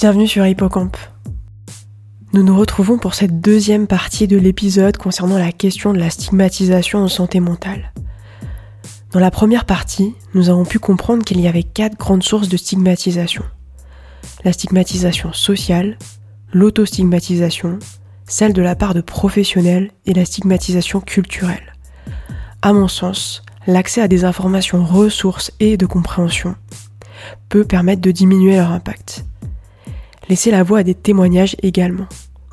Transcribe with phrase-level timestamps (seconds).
[0.00, 0.96] Bienvenue sur Hippocampe.
[2.32, 7.00] Nous nous retrouvons pour cette deuxième partie de l'épisode concernant la question de la stigmatisation
[7.00, 7.92] en santé mentale.
[9.12, 12.56] Dans la première partie, nous avons pu comprendre qu'il y avait quatre grandes sources de
[12.56, 13.44] stigmatisation.
[14.42, 15.98] La stigmatisation sociale,
[16.50, 17.78] l'autostigmatisation,
[18.26, 21.74] celle de la part de professionnels et la stigmatisation culturelle.
[22.62, 26.54] À mon sens, l'accès à des informations ressources et de compréhension
[27.50, 29.26] peut permettre de diminuer leur impact.
[30.30, 32.06] Laissez la voix à des témoignages également.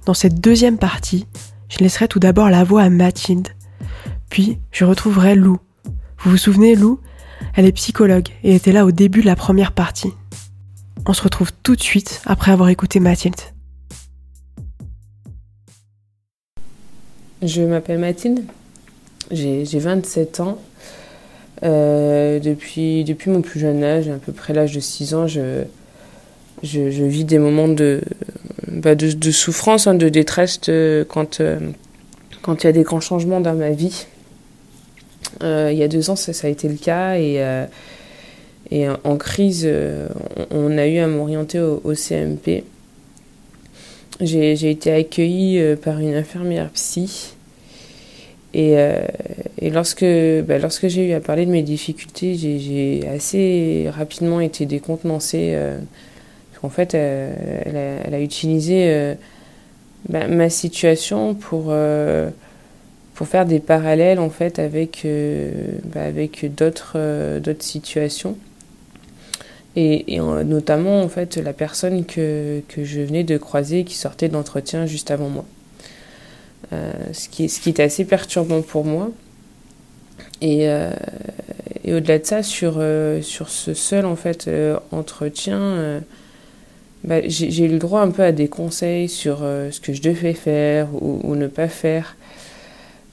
[0.08, 1.28] Dans cette deuxième partie,
[1.70, 3.50] je laisserai tout d'abord la voix à Mathilde.
[4.32, 5.60] Puis, je retrouverai Lou.
[6.18, 7.00] Vous vous souvenez, Lou?
[7.54, 10.12] Elle est psychologue et était là au début de la première partie.
[11.06, 13.36] On se retrouve tout de suite après avoir écouté Mathilde.
[17.44, 18.44] Je m'appelle Mathilde,
[19.30, 20.58] j'ai 27 ans.
[21.62, 25.66] Euh, depuis, depuis mon plus jeune âge, à peu près l'âge de 6 ans, je,
[26.64, 28.02] je, vis des moments de,
[28.68, 30.60] bah de, souffrance, hein, de détresse
[31.08, 31.60] quand, euh,
[32.42, 34.06] quand il y a des grands changements dans ma vie.
[35.44, 37.44] Euh, il y a deux ans, ça, a été le cas et,
[38.72, 39.70] et en crise,
[40.52, 42.64] on, a eu à m'orienter au, CMP.
[44.20, 47.36] J'ai été accueillie par une infirmière psy
[48.54, 49.06] et, euh,
[49.62, 50.06] et lorsque,
[50.48, 55.56] bah, lorsque j'ai eu à parler de mes difficultés, j'ai assez rapidement été décontenancée.
[56.64, 59.16] Euh, en fait, euh, elle, a, utilisé euh,
[60.10, 61.74] ma situation pour,
[63.14, 65.06] pour faire des parallèles en fait avec,
[65.94, 66.98] bah, avec d'autres
[67.60, 68.38] situations.
[69.76, 74.88] Et, notamment en fait la personne que, que je venais de croiser qui sortait d'entretien
[74.88, 75.46] juste avant moi.
[76.74, 79.12] Euh, ce, qui, ce qui était assez perturbant pour moi.
[80.42, 80.92] Et, euh,
[81.84, 84.50] et au-delà de ça, sur, euh, sur ce seul en fait,
[84.92, 86.02] entretien,
[87.04, 90.34] bah, j'ai eu le droit un peu à des conseils sur ce que je devais
[90.34, 92.18] faire ou, ne pas faire.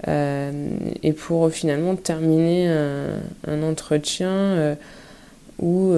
[0.07, 4.77] et pour finalement terminer un, entretien
[5.59, 5.93] où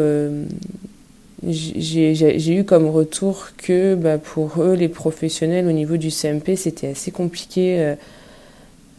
[1.43, 6.89] j'ai eu comme retour que bah, pour eux, les professionnels au niveau du CMP, c'était
[6.89, 7.95] assez compliqué euh,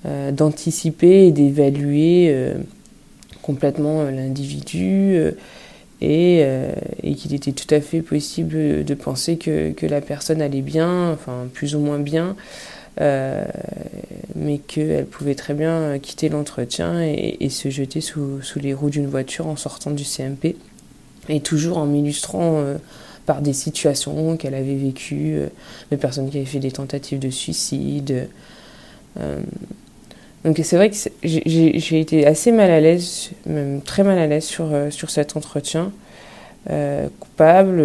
[0.06, 2.53] euh, d'anticiper et d'évaluer euh,
[3.41, 5.19] complètement l'individu
[6.02, 6.46] et,
[7.03, 11.12] et qu'il était tout à fait possible de penser que, que, la personne allait bien,
[11.12, 12.35] enfin plus ou moins bien,
[13.00, 18.91] mais qu'elle pouvait très bien quitter l'entretien et, et, se jeter sous, sous les roues
[18.91, 20.56] d'une voiture en sortant du CMP
[21.30, 22.78] et toujours en m'illustrant euh,
[23.25, 25.47] par des situations qu'elle avait vécues, euh,
[25.91, 28.30] de personnes qui avaient fait des tentatives de suicide.
[30.47, 34.28] Euh, donc c'est vrai que j'ai été assez mal à l'aise, même très mal à
[34.28, 35.91] l'aise sur, sur cet entretien.
[37.19, 37.81] coupable,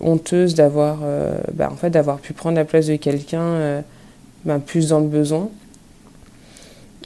[0.00, 0.98] honteuse d'avoir
[1.52, 3.82] bah, en fait, d'avoir pu prendre la place de quelqu'un
[4.44, 5.50] bah, plus dans le besoin.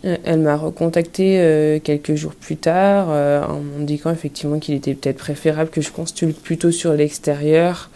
[0.04, 4.94] Euh, elle m'a recontacté euh, quelques jours plus tard euh, en m'indiquant effectivement qu'il était
[4.94, 7.90] peut-être préférable que je consulte plutôt sur l'extérieur,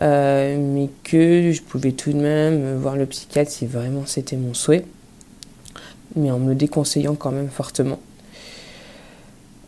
[0.00, 4.84] mais que je pouvais tout de même voir le psychiatre si vraiment c'était mon souhait,
[6.16, 7.98] mais en me déconseillant quand même fortement.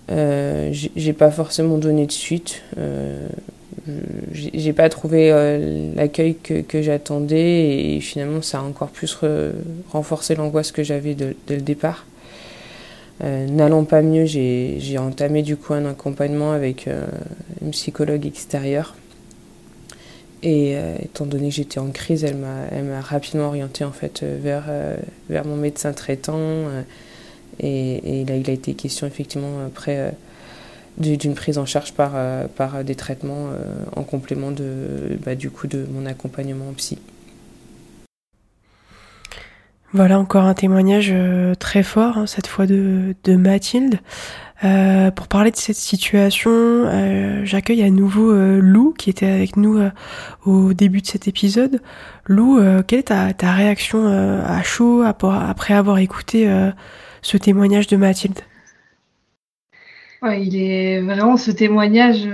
[0.09, 2.63] j'ai pas forcément donné de suite
[4.33, 9.19] j'ai pas trouvé euh, l'accueil que, que j'attendais et finalement ça a encore plus
[9.91, 12.05] renforcé l'angoisse que j'avais dès le départ.
[13.25, 17.07] Euh, N'allant pas mieux, j'ai entamé du coup un accompagnement avec euh,
[17.63, 18.95] une psychologue extérieure.
[20.43, 24.65] Et euh, étant donné que j'étais en crise, elle m'a rapidement orientée en fait vers,
[25.29, 26.65] vers mon médecin traitant.
[27.61, 30.15] Et, là, il a été question effectivement après
[30.99, 35.51] d'une prise en charge par, euh, par des traitements euh, en complément de, bah, du
[35.51, 36.99] coup de mon accompagnement psy.
[39.95, 44.01] Voilà encore un témoignage euh, très fort, hein, cette fois de, de Mathilde.
[44.63, 49.81] Euh, pour parler de cette situation, euh, j'accueille à nouveau Lou qui était avec nous
[50.45, 51.81] au début de cet épisode.
[52.27, 56.51] Lou, quelle est ta, ta réaction à chaud après avoir écouté
[57.23, 58.41] ce témoignage de Mathilde?
[60.23, 62.29] Ouais, il est vraiment ce témoignage.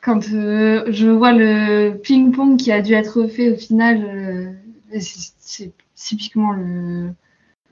[0.00, 4.56] Quand je vois le ping-pong qui a dû être fait au final,
[6.00, 7.12] typiquement le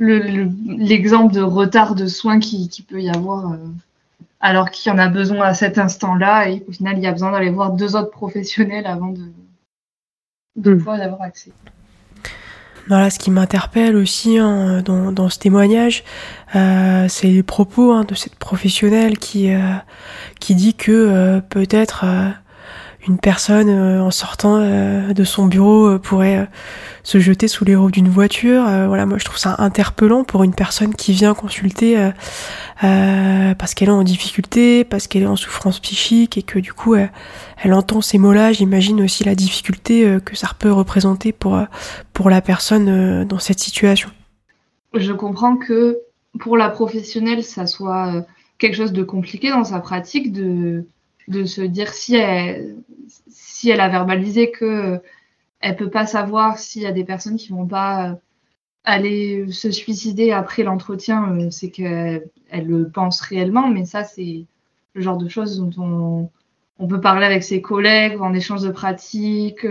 [0.01, 3.57] l'exemple de retard de soins qui, qui peut y avoir
[4.41, 7.13] alors qu'il y en a besoin à cet instant-là et au final il y a
[7.13, 9.25] besoin d'aller voir deux autres professionnels avant de,
[10.57, 10.79] de hmm.
[10.79, 11.51] pouvoir y avoir accès.
[12.87, 16.05] Voilà, ce qui m'interpelle aussi hein, dans, dans, ce témoignage,
[16.57, 19.75] euh, c'est les propos hein, de cette professionnelle qui euh,
[20.41, 22.31] qui dit que euh, peut-être euh,
[23.08, 26.49] une personne en sortant de son bureau pourrait
[27.02, 28.62] se jeter sous les roues d'une voiture.
[28.87, 32.10] voilà, moi je trouve ça interpellant pour une personne qui vient consulter
[32.81, 36.94] parce qu'elle est en difficulté, parce qu'elle est en souffrance psychique et que du coup
[36.94, 38.52] elle, entend ces mots-là.
[38.52, 41.58] J'imagine aussi la difficulté que ça peut représenter pour
[42.12, 44.10] pour la personne dans cette situation.
[44.94, 45.99] Je comprends que
[46.38, 48.20] pour la professionnelle, ça soit euh,
[48.58, 50.84] quelque chose de compliqué dans sa pratique de,
[51.28, 52.76] de se dire si elle,
[53.28, 54.99] si elle a verbalisé que euh,
[55.60, 58.14] elle peut pas savoir s'il y a des personnes qui vont pas euh,
[58.84, 64.46] aller se suicider après l'entretien, c'est qu'elle elle le pense réellement, mais ça c'est
[64.94, 66.31] le genre de choses dont
[66.78, 69.66] on, peut parler avec ses collègues en échange de pratiques,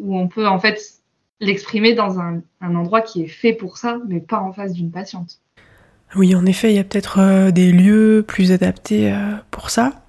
[0.00, 1.00] où on peut en fait
[1.40, 5.40] l'exprimer dans un, endroit qui est fait pour ça, mais pas en face d'une patiente.
[6.16, 10.04] Oui, en effet, il y a peut-être euh, des lieux plus adaptés euh, pour ça.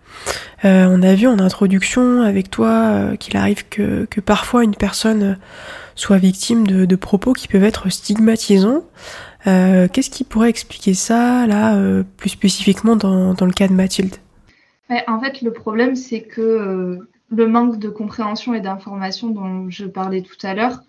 [0.63, 5.37] Euh, on a vu en introduction avec toi qu'il arrive que, parfois une personne
[5.95, 8.83] soit victime de, propos qui peuvent être stigmatisants.
[9.45, 14.15] Qu'est-ce qui pourrait expliquer ça, là, plus spécifiquement dans, dans, le cas de Mathilde?
[15.07, 16.99] En fait, le problème, c'est que
[17.31, 20.81] le manque de compréhension et d'information dont je parlais tout à l'heure,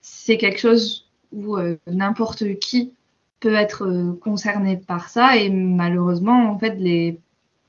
[0.00, 2.92] c'est quelque chose où n'importe qui
[3.40, 7.18] peut être euh, concerné par ça et malheureusement en fait les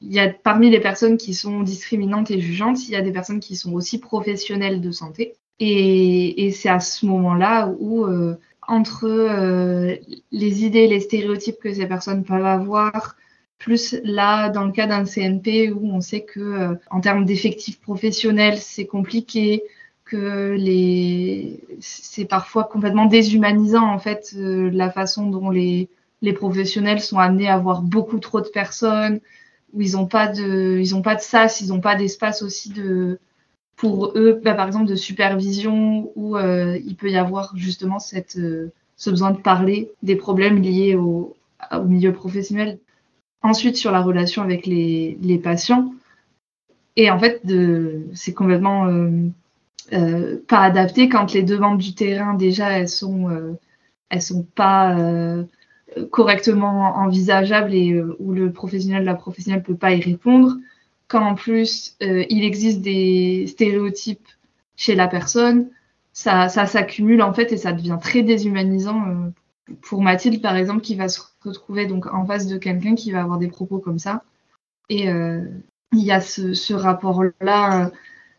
[0.01, 3.12] il y a parmi les personnes qui sont discriminantes et jugeantes, il y a des
[3.12, 5.36] personnes qui sont aussi professionnelles de santé.
[5.59, 8.36] Et, c'est à ce moment-là où, euh,
[8.68, 9.95] entre euh,
[10.31, 13.15] les idées, les stéréotypes que ces personnes peuvent avoir,
[13.59, 18.57] plus là, dans le cas d'un CNP où on sait que, en termes d'effectifs professionnels,
[18.57, 19.63] c'est compliqué,
[20.12, 25.89] que les c'est parfois complètement déshumanisant en fait euh, la façon dont les
[26.21, 29.21] les professionnels sont amenés à voir beaucoup trop de personnes
[29.73, 33.19] où ils n'ont pas de ils pas de sas ils n'ont pas d'espace aussi de
[33.75, 38.38] pour eux bah, par exemple de supervision où euh, il peut y avoir justement cette
[38.38, 41.35] euh, ce besoin de parler des problèmes liés au,
[41.71, 42.77] au milieu professionnel.
[43.41, 45.94] Ensuite sur la relation avec les, les patients.
[46.95, 47.41] Et en fait
[48.13, 53.57] c'est complètement euh, pas adapté quand les demandes du terrain déjà elles sont
[54.09, 54.95] elles sont pas
[56.09, 60.55] correctement envisageables et où le professionnel la professionnelle peut pas y répondre
[61.07, 64.27] quand en plus il existe des stéréotypes
[64.77, 65.67] chez la personne
[66.13, 69.31] ça, ça s'accumule en fait et ça devient très déshumanisant
[69.81, 73.21] pour Mathilde par exemple qui va se retrouver donc en face de quelqu'un qui va
[73.21, 74.23] avoir des propos comme ça.
[74.89, 77.91] Et il y a ce, ce rapport là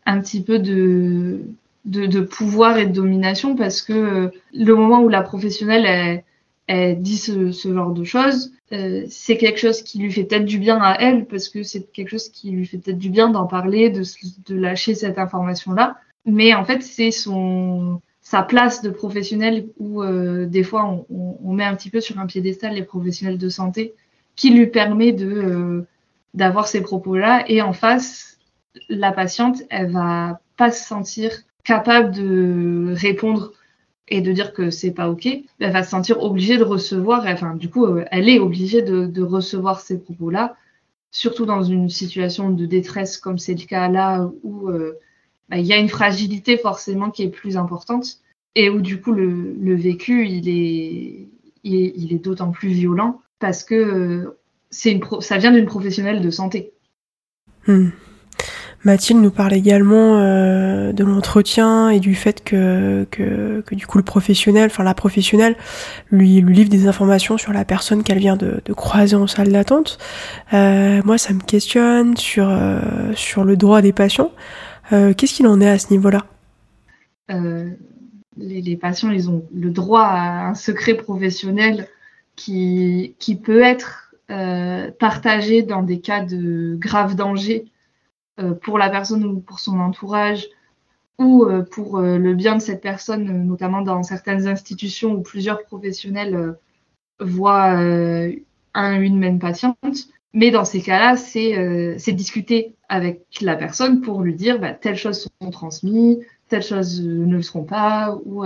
[0.05, 1.41] un petit peu de,
[1.85, 6.23] de, pouvoir et de domination parce que euh, le moment où la professionnelle elle,
[6.69, 10.79] dit ce, genre de choses, euh, c'est quelque chose qui lui fait peut-être du bien
[10.81, 13.89] à elle parce que c'est quelque chose qui lui fait peut-être du bien d'en parler,
[13.89, 14.03] de,
[14.45, 15.97] de lâcher cette information-là.
[16.25, 21.05] Mais en fait, c'est son sa place de professionnel où euh, des fois on,
[21.43, 23.93] on, met un petit peu sur un piédestal les professionnels de santé
[24.37, 25.85] qui lui permet de
[26.33, 28.39] d'avoir ces propos-là et en face
[28.89, 31.31] la patiente, elle va pas se sentir
[31.63, 33.51] capable de répondre
[34.07, 35.27] et de dire que c'est pas ok,
[35.59, 39.21] elle va se sentir obligée de recevoir, enfin du coup euh, elle est obligée de,
[39.21, 40.55] recevoir ces propos-là,
[41.11, 44.99] surtout dans une situation de détresse comme c'est le cas là où euh,
[45.49, 48.19] bah, il y a une fragilité forcément qui est plus importante
[48.55, 51.27] et où du coup le, vécu il est,
[51.63, 54.37] il est, d'autant plus violent parce que euh,
[54.69, 56.73] c'est une ça vient d'une professionnelle de santé.
[57.67, 57.89] Hmm.
[58.83, 63.07] Mathilde nous parle également euh, de l'entretien et du fait que,
[63.71, 65.55] du coup le professionnel, enfin la professionnelle,
[66.11, 69.97] lui, lui livre des informations sur la personne qu'elle vient de, croiser en salle d'attente.
[70.53, 72.81] Euh, moi, ça me questionne sur, euh,
[73.15, 74.31] sur le droit des patients.
[74.89, 76.25] Qu'est-ce qu'il en est à ce niveau-là?
[77.29, 81.87] Les, les, patients, ils ont le droit à un secret professionnel
[82.35, 84.13] qui, qui peut être
[84.99, 87.65] partagé dans des cas de grave danger
[88.61, 90.47] pour la personne ou pour son entourage
[91.19, 95.63] ou euh, pour euh, le bien de cette personne, notamment dans certaines institutions où plusieurs
[95.63, 96.55] professionnels
[97.19, 97.77] voient
[98.73, 100.07] un une même patiente.
[100.33, 105.29] Mais dans ces cas-là, c'est discuter avec la personne pour lui dire bah, telles choses
[105.41, 108.43] sont transmises, telles choses ne le seront pas, ou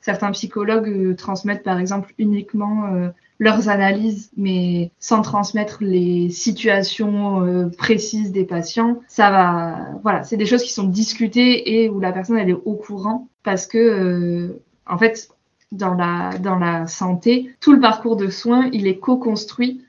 [0.00, 3.10] certains psychologues transmettent par exemple uniquement
[3.42, 9.00] leurs analyses, mais sans transmettre les situations euh, précises des patients.
[9.08, 12.52] Ça va, voilà, c'est des choses qui sont discutées et où la personne elle est
[12.64, 15.28] au courant parce que, euh, en fait,
[15.72, 19.84] dans la dans la santé, tout le parcours de soins il est co-construit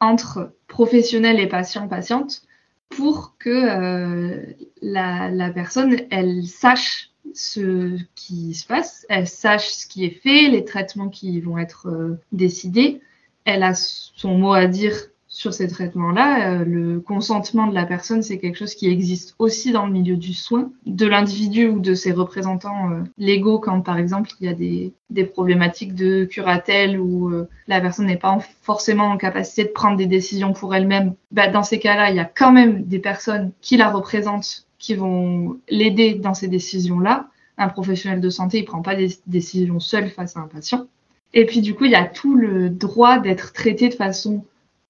[0.00, 2.42] entre professionnels et patients patientes
[2.90, 4.44] pour que
[4.82, 10.48] la, la, personne, elle sache ce qui se passe, elle sache ce qui est fait,
[10.48, 13.00] les traitements qui vont être décidés,
[13.44, 14.94] elle a son mot à dire
[15.30, 19.70] sur ces traitements-là, euh, le consentement de la personne, c'est quelque chose qui existe aussi
[19.70, 23.96] dans le milieu du soin, de l'individu ou de ses représentants euh, légaux, quand par
[23.96, 29.04] exemple il y a des, problématiques de curatelle ou euh, la personne n'est pas forcément
[29.04, 31.14] en capacité de prendre des décisions pour elle-même.
[31.30, 34.94] Bah, dans ces cas-là, il y a quand même des personnes qui la représentent, qui
[34.94, 37.28] vont l'aider dans ces décisions-là.
[37.56, 40.88] Un professionnel de santé, il prend pas des décisions seul face à un patient.
[41.34, 44.44] Et puis du coup, il y a tout le droit d'être traité de façon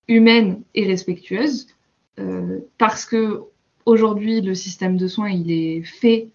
[0.09, 1.67] humaine et respectueuse,
[2.19, 3.43] euh, parce que
[3.85, 6.29] aujourd'hui le système de soins il est fait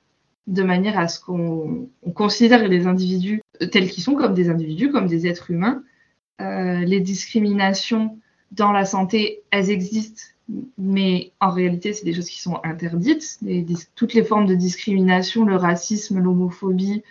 [0.48, 5.08] de manière à ce qu'on considère les individus tels qu'ils sont comme des individus, comme
[5.08, 5.84] des êtres humains.
[6.42, 8.20] Euh, les discriminations
[8.52, 10.22] dans la santé, elles existent,
[10.78, 13.40] mais en réalité, c'est des choses qui sont interdites.
[13.96, 17.04] toutes les formes de discrimination, le racisme, l'homophobie,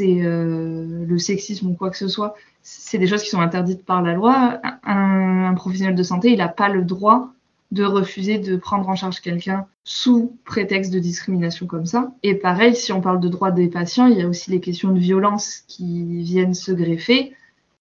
[0.00, 4.02] euh, le sexisme ou quoi que ce soit, c'est des choses qui sont interdites par
[4.02, 4.60] la loi.
[4.84, 7.32] Un, professionnel de santé, il n'a pas le droit
[7.70, 12.12] de refuser de prendre en charge quelqu'un sous prétexte de discrimination comme ça.
[12.22, 14.92] Et pareil, si on parle de droits des patients, il y a aussi les questions
[14.92, 17.32] de violence qui viennent se greffer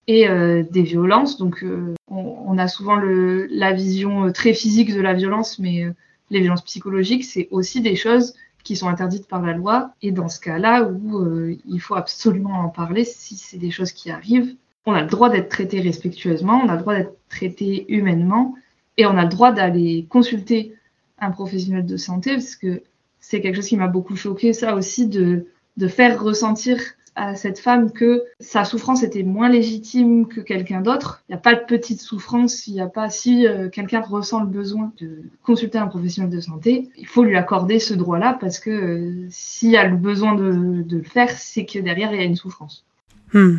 [0.10, 1.38] et euh, des violences.
[1.38, 5.86] Donc, euh, on, a souvent la vision euh, très physique de la violence, mais
[6.32, 9.92] les violences psychologiques, c'est aussi des choses qui sont interdites par la loi.
[10.02, 11.24] Et dans ce cas-là, où
[11.66, 14.56] il faut absolument en parler si c'est des choses qui arrivent,
[14.88, 18.56] on a le droit d'être traité respectueusement, on a le droit d'être traité humainement,
[18.98, 20.74] et on a le droit d'aller consulter
[21.20, 22.82] un professionnel de santé, parce que
[23.20, 25.46] c'est quelque chose qui m'a beaucoup choqué, ça aussi, de
[25.88, 26.80] faire ressentir
[27.16, 31.24] à cette femme que sa souffrance était moins légitime que quelqu'un d'autre.
[31.28, 34.42] Il n'y a pas de petite souffrance, il n'y a pas si euh, quelqu'un ressent
[34.42, 38.60] le besoin de consulter un professionnel de santé, il faut lui accorder ce droit-là parce
[38.60, 42.20] que euh, s'il y a le besoin de, de le faire, c'est que derrière il
[42.20, 42.86] y a une souffrance.
[43.34, 43.58] Hmm.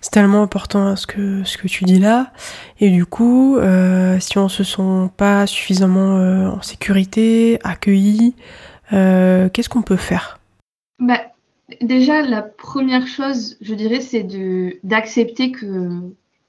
[0.00, 2.32] C'est tellement important ce que, ce que tu dis là.
[2.80, 8.34] Et du coup, euh, si on se sent pas suffisamment euh, en sécurité, accueilli,
[8.90, 10.40] qu'est-ce qu'on peut faire?
[10.98, 11.20] Bah,
[11.80, 14.26] Déjà, la première chose, je dirais, c'est
[14.82, 16.00] d'accepter que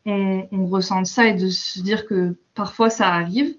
[0.05, 3.55] on, ressente ça et de se dire que parfois ça arrive.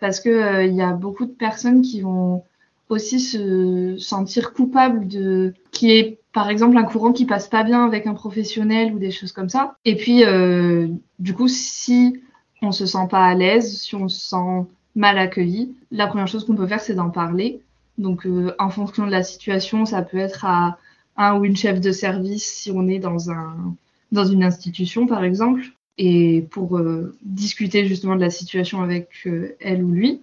[0.00, 2.44] Parce que il y a beaucoup de personnes qui vont
[2.88, 7.84] aussi se sentir coupables de qui est par exemple un courant qui passe pas bien
[7.84, 9.76] avec un professionnel ou des choses comme ça.
[9.84, 10.88] Et puis, euh,
[11.18, 12.20] du coup, si
[12.62, 16.44] on se sent pas à l'aise, si on se sent mal accueilli, la première chose
[16.44, 17.60] qu'on peut faire, c'est d'en parler.
[17.98, 20.78] Donc, euh, en fonction de la situation, ça peut être à
[21.18, 23.74] un ou une chef de service si on est dans un
[24.10, 25.60] dans une institution, par exemple,
[25.98, 29.28] et pour euh, discuter justement de la situation avec
[29.60, 30.22] elle ou lui.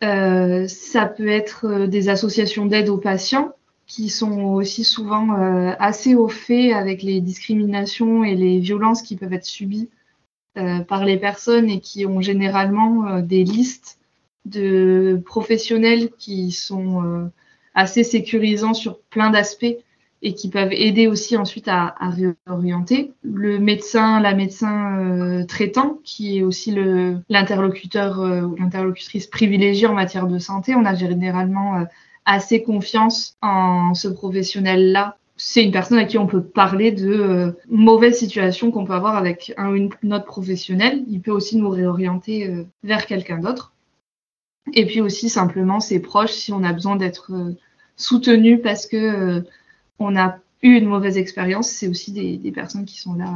[0.00, 3.52] ça peut être des associations d'aide aux patients
[3.92, 9.16] qui sont aussi souvent euh, assez au fait avec les discriminations et les violences qui
[9.16, 9.90] peuvent être subies
[10.56, 13.98] euh, par les personnes et qui ont généralement euh, des listes
[14.46, 17.30] de professionnels qui sont
[17.74, 19.76] assez sécurisants sur plein d'aspects
[20.22, 21.94] et qui peuvent aider aussi ensuite à,
[22.46, 23.12] réorienter.
[23.22, 26.74] Le médecin, la médecin traitant, qui est aussi
[27.28, 31.84] l'interlocuteur ou l'interlocutrice privilégiée en matière de santé, on a généralement
[32.24, 35.16] assez confiance en ce professionnel-là.
[35.36, 39.16] C'est une personne à qui on peut parler de euh, mauvaises situations qu'on peut avoir
[39.16, 41.02] avec un ou une autre professionnel.
[41.08, 43.72] Il peut aussi nous réorienter euh, vers quelqu'un d'autre.
[44.74, 47.56] Et puis aussi simplement ses proches si on a besoin d'être euh,
[47.96, 49.42] soutenu parce que
[50.02, 53.28] on a eu une mauvaise expérience, c'est aussi des, personnes qui sont là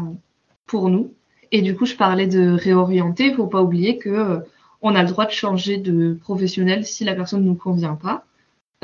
[0.67, 1.13] pour nous.
[1.53, 3.27] Et du coup, je parlais de réorienter.
[3.27, 4.41] Il faut pas oublier que
[4.83, 8.25] on a le droit de changer de professionnel si la personne ne nous convient pas.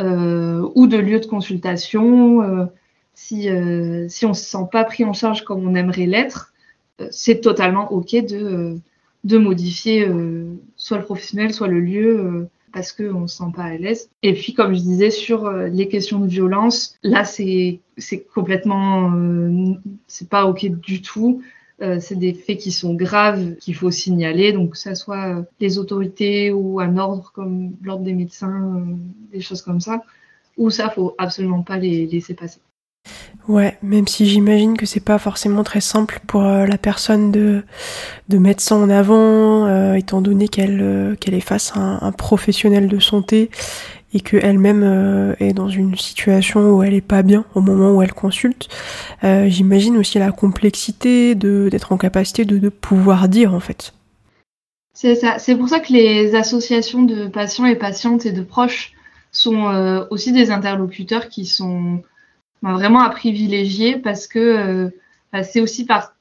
[0.01, 2.43] Euh, ou de lieu de consultation.
[2.43, 2.67] Euh,
[3.15, 6.53] si, euh, on ne se sent pas pris en charge comme on aimerait l'être,
[7.11, 8.81] c'est totalement OK de
[9.39, 10.09] modifier
[10.77, 14.11] soit le professionnel, soit le lieu parce qu'on ne se sent pas à l'aise.
[14.23, 17.81] Et puis, comme je disais, sur les questions de violence, là, c'est
[18.35, 19.12] complètement,
[20.07, 21.43] c'est pas OK du tout.
[21.83, 25.43] Euh, c'est des faits qui sont graves, qu'il faut signaler, donc que ce soit euh,
[25.59, 28.95] les autorités ou un ordre comme l'ordre des médecins, euh,
[29.33, 30.05] des choses comme ça,
[30.57, 32.61] ou ça, faut absolument pas les laisser passer.
[33.49, 37.64] Ouais, même si j'imagine que c'est pas forcément très simple pour la personne de,
[38.28, 43.00] de mettre ça en avant, étant donné qu'elle qu'elle est face à un, professionnel de
[43.00, 43.50] santé
[44.14, 48.02] et qu'elle-même euh, est dans une situation où elle est pas bien au moment où
[48.02, 48.68] elle consulte.
[49.25, 53.94] Euh, J'imagine aussi la complexité d'être en capacité de, de, pouvoir dire en fait.
[54.94, 55.38] C'est ça.
[55.38, 58.92] C'est pour ça que les associations de patients et patientes et de proches
[59.30, 62.02] sont euh, aussi des interlocuteurs qui sont
[62.62, 64.90] vraiment à privilégier parce que euh,
[65.33, 66.14] ben, c'est aussi par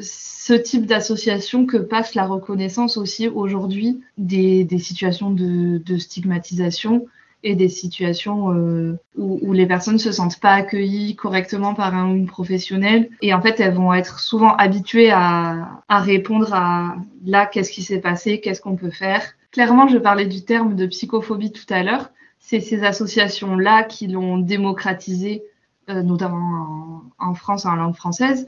[0.00, 7.06] ce type d'association que passe la reconnaissance aussi aujourd'hui des, des, situations de, stigmatisation
[7.44, 12.16] et des situations euh, où, les personnes se sentent pas accueillies correctement par un ou
[12.16, 17.46] une professionnelle et en fait elles vont être souvent habituées à, à répondre à là
[17.46, 19.22] qu'est-ce qui s'est passé, qu'est-ce qu'on peut faire.
[19.52, 22.10] Clairement, je parlais du terme de psychophobie tout à l'heure.
[22.40, 25.44] C'est ces associations là qui l'ont démocratisé,
[25.88, 28.46] notamment en, en France en langue française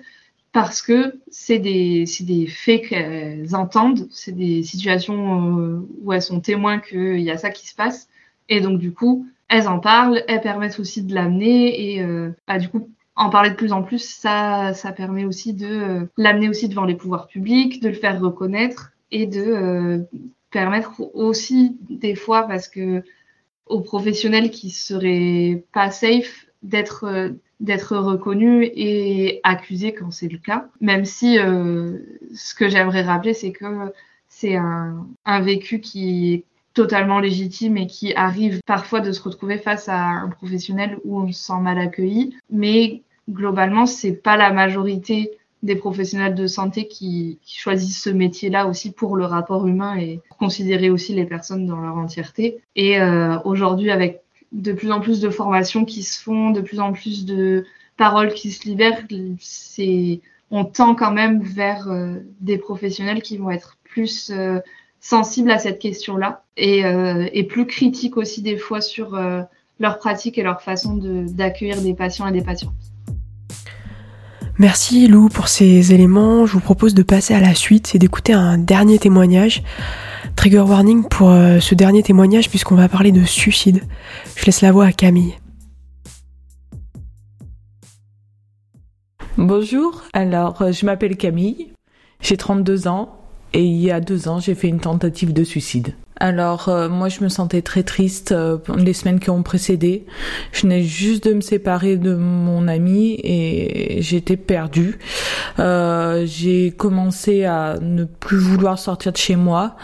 [0.53, 6.41] parce que c'est des, des faits qu'elles entendent, c'est des situations euh, où elles sont
[6.41, 8.09] témoins qu'il y a ça qui se passe.
[8.49, 12.59] Et donc, du coup, elles en parlent, elles permettent aussi de l'amener et euh, bah,
[12.59, 16.49] du coup, en parler de plus en plus, ça, ça permet aussi de euh, l'amener
[16.49, 19.99] aussi devant les pouvoirs publics, de le faire reconnaître et de euh,
[20.51, 23.03] permettre aussi des fois, parce que
[23.67, 30.39] aux professionnels qui seraient pas safe, d'être euh, d'être reconnu et accusé quand c'est le
[30.39, 30.69] cas.
[30.81, 31.99] Même si euh,
[32.35, 33.65] ce que j'aimerais rappeler, c'est que
[34.29, 39.59] c'est un, un vécu qui est totalement légitime et qui arrive parfois de se retrouver
[39.59, 42.37] face à un professionnel où on se sent mal accueilli.
[42.51, 48.93] Mais globalement, c'est pas la majorité des professionnels de santé qui, choisissent ce métier-là aussi
[48.93, 52.59] pour le rapport humain et pour considérer aussi les personnes dans leur entièreté.
[52.77, 56.81] Et euh, aujourd'hui, avec de plus en plus de formations qui se font, de plus
[56.81, 59.03] en plus de paroles qui se libèrent.
[60.51, 64.61] On tend quand même vers euh, des professionnels qui vont être plus euh,
[65.01, 69.19] sensibles à cette question-là et, euh, et, plus critiques aussi des fois sur
[69.79, 72.73] leur pratique et leur façon d'accueillir des patients et des patientes.
[74.59, 76.45] Merci Lou pour ces éléments.
[76.47, 79.63] Je vous propose de passer à la suite et d'écouter un dernier témoignage.
[80.39, 83.83] Trigger warning pour euh, ce dernier témoignage puisqu'on va parler de suicide.
[84.37, 85.35] Je laisse la voix à Camille.
[89.37, 91.73] Bonjour, alors euh, je m'appelle Camille,
[92.21, 93.17] j'ai 32 ans
[93.53, 95.95] et il y a deux ans j'ai fait une tentative de suicide.
[96.21, 100.05] Alors euh, moi je me sentais très triste euh, les semaines qui ont précédé.
[100.53, 104.99] Je venais juste de me séparer de mon ami et j'étais perdue.
[105.61, 109.77] Euh, j'ai commencé à ne plus vouloir sortir de chez moi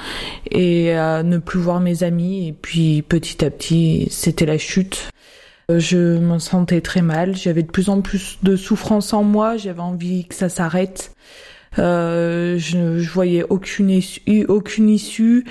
[0.51, 5.11] et à ne plus voir mes amis et puis petit à petit c'était la chute.
[5.71, 9.81] Je me sentais très mal, j'avais de plus en plus de souffrance en moi, j'avais
[9.81, 11.15] envie que ça s'arrête.
[11.79, 15.45] Euh, je, je, voyais aucune issue.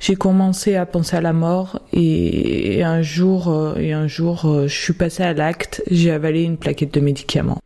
[0.00, 4.46] J'ai commencé à penser à la mort et, et un jour, euh, et un jour,
[4.46, 5.82] euh, je suis passée à l'acte.
[5.90, 7.58] J'ai avalé une plaquette de médicaments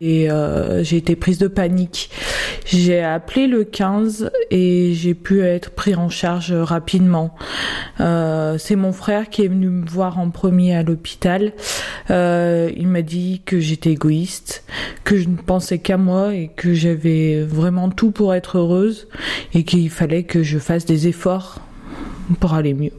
[0.00, 2.10] et euh, j'ai été prise de panique.
[2.64, 7.34] J'ai appelé le 15 et j'ai pu être pris en charge rapidement.
[8.00, 11.52] Euh, c'est mon frère qui est venu me voir en premier à l'hôpital.
[12.10, 14.64] Euh, il m'a dit que j'étais égoïste,
[15.04, 19.08] que je ne pensais qu'à moi et que j'avais vraiment tout pour être heureuse
[19.52, 21.60] et qu'il fallait que je fasse des efforts
[22.38, 22.92] pour aller mieux.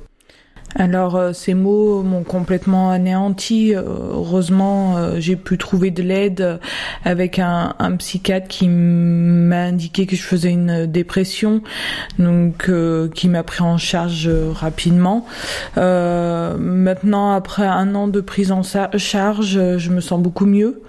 [0.75, 3.75] Alors euh, ces mots m'ont complètement anéanti.
[3.75, 3.81] Euh,
[4.13, 6.60] heureusement, euh, j'ai pu trouver de l'aide
[7.03, 11.62] avec un, psychiatre qui m'a indiqué que je faisais une dépression,
[12.17, 12.71] donc
[13.13, 15.25] qui m'a pris en charge rapidement.
[15.75, 20.81] maintenant, après un an de prise en charge, je me sens beaucoup mieux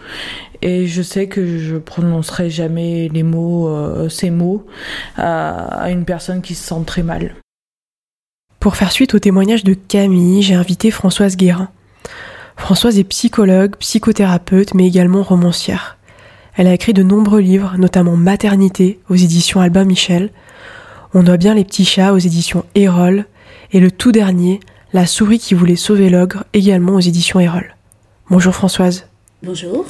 [0.60, 4.64] et je sais que je prononcerai jamais les mots, ces mots,
[5.16, 7.41] à une personne qui se sent très mal.
[8.62, 11.68] Pour faire suite au témoignage de Camille, j'ai invité Françoise Guérin.
[12.56, 15.98] Françoise est psychologue, psychothérapeute, mais également romancière.
[16.54, 20.30] Elle a écrit de nombreux livres, notamment Maternité aux éditions Albin Michel,
[21.12, 23.26] On doit bien les petits chats aux éditions Erol,
[23.72, 24.60] et le tout dernier,
[24.92, 27.74] La souris qui voulait sauver l'ogre, également aux éditions Erol.
[28.30, 29.08] Bonjour Françoise.
[29.42, 29.86] Bonjour.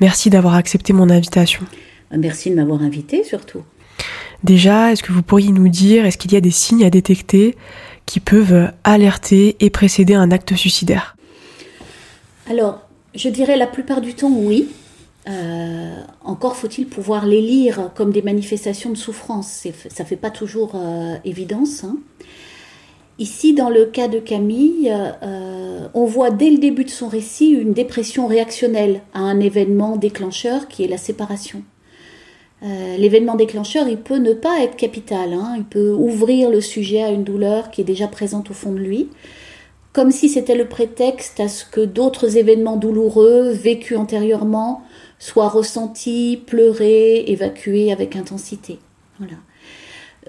[0.00, 1.64] Merci d'avoir accepté mon invitation.
[2.16, 3.60] Merci de m'avoir invité surtout.
[4.42, 7.56] Déjà, est-ce que vous pourriez nous dire, est-ce qu'il y a des signes à détecter?
[8.06, 11.16] Qui peuvent alerter et précéder un acte suicidaire
[12.48, 12.80] Alors,
[13.14, 14.68] je dirais la plupart du temps oui.
[15.28, 19.66] Euh, encore faut-il pouvoir les lire comme des manifestations de souffrance.
[19.90, 21.82] Ça ne fait pas toujours euh, évidence.
[21.82, 21.96] Hein.
[23.18, 27.48] Ici, dans le cas de Camille, euh, on voit dès le début de son récit
[27.48, 31.62] une dépression réactionnelle à un événement déclencheur qui est la séparation.
[32.62, 35.54] Euh, l'événement déclencheur, il peut ne pas être capital, hein.
[35.58, 38.78] il peut ouvrir le sujet à une douleur qui est déjà présente au fond de
[38.78, 39.08] lui,
[39.92, 44.82] comme si c'était le prétexte à ce que d'autres événements douloureux, vécus antérieurement,
[45.18, 48.78] soient ressentis, pleurés, évacués avec intensité.
[49.18, 49.36] Voilà.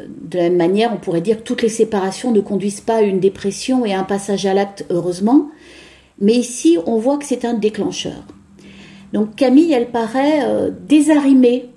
[0.07, 3.01] De la même manière, on pourrait dire que toutes les séparations ne conduisent pas à
[3.01, 5.49] une dépression et à un passage à l'acte, heureusement.
[6.19, 8.23] Mais ici, on voit que c'est un déclencheur.
[9.13, 11.69] Donc Camille, elle paraît euh, désarrimée.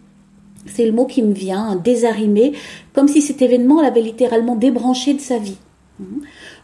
[0.67, 2.53] C'est le mot qui me vient, hein, désarrimée,
[2.93, 5.59] comme si cet événement l'avait littéralement débranché de sa vie.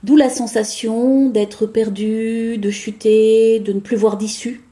[0.02, 4.62] D'où la sensation d'être perdue, de chuter, de ne plus voir d'issue.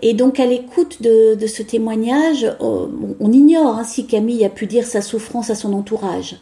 [0.00, 2.86] Et donc à l'écoute de, ce témoignage, euh,
[3.18, 6.36] on ignore hein, si Camille a pu dire sa souffrance à son entourage,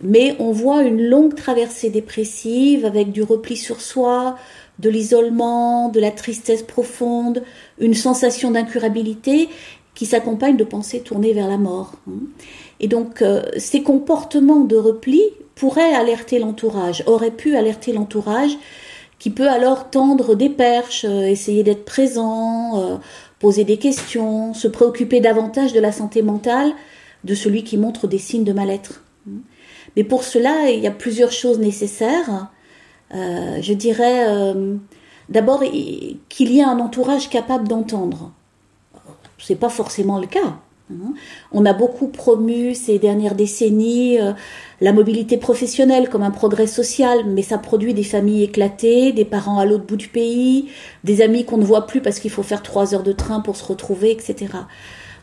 [0.00, 4.36] mais on voit une longue traversée dépressive avec du repli sur soi,
[4.78, 7.42] de l'isolement, de la tristesse profonde,
[7.80, 9.48] une sensation d'incurabilité
[10.00, 11.92] qui s'accompagne de pensées tournées vers la mort.
[12.08, 12.20] Hein.
[12.80, 15.20] Et donc euh, ces comportements de repli
[15.54, 18.52] pourraient alerter l'entourage, auraient pu alerter l'entourage
[19.18, 22.96] qui peut alors tendre des perches, euh, essayer d'être présent, euh,
[23.40, 26.72] poser des questions, se préoccuper davantage de la santé mentale
[27.24, 29.04] de celui qui montre des signes de mal-être.
[29.96, 32.50] Mais pour cela, il y a plusieurs choses nécessaires.
[33.12, 34.54] Je dirais
[35.28, 38.32] d'abord qu'il y ait un entourage capable d'entendre.
[39.42, 40.58] C'est pas forcément le cas.
[40.90, 41.14] Hein.
[41.52, 44.18] On a beaucoup promu ces dernières décennies
[44.80, 49.58] la mobilité professionnelle comme un progrès social, mais ça produit des familles éclatées, des parents
[49.58, 50.70] à l'autre bout du pays,
[51.04, 53.56] des amis qu'on ne voit plus parce qu'il faut faire trois heures de train pour
[53.56, 54.52] se retrouver, etc.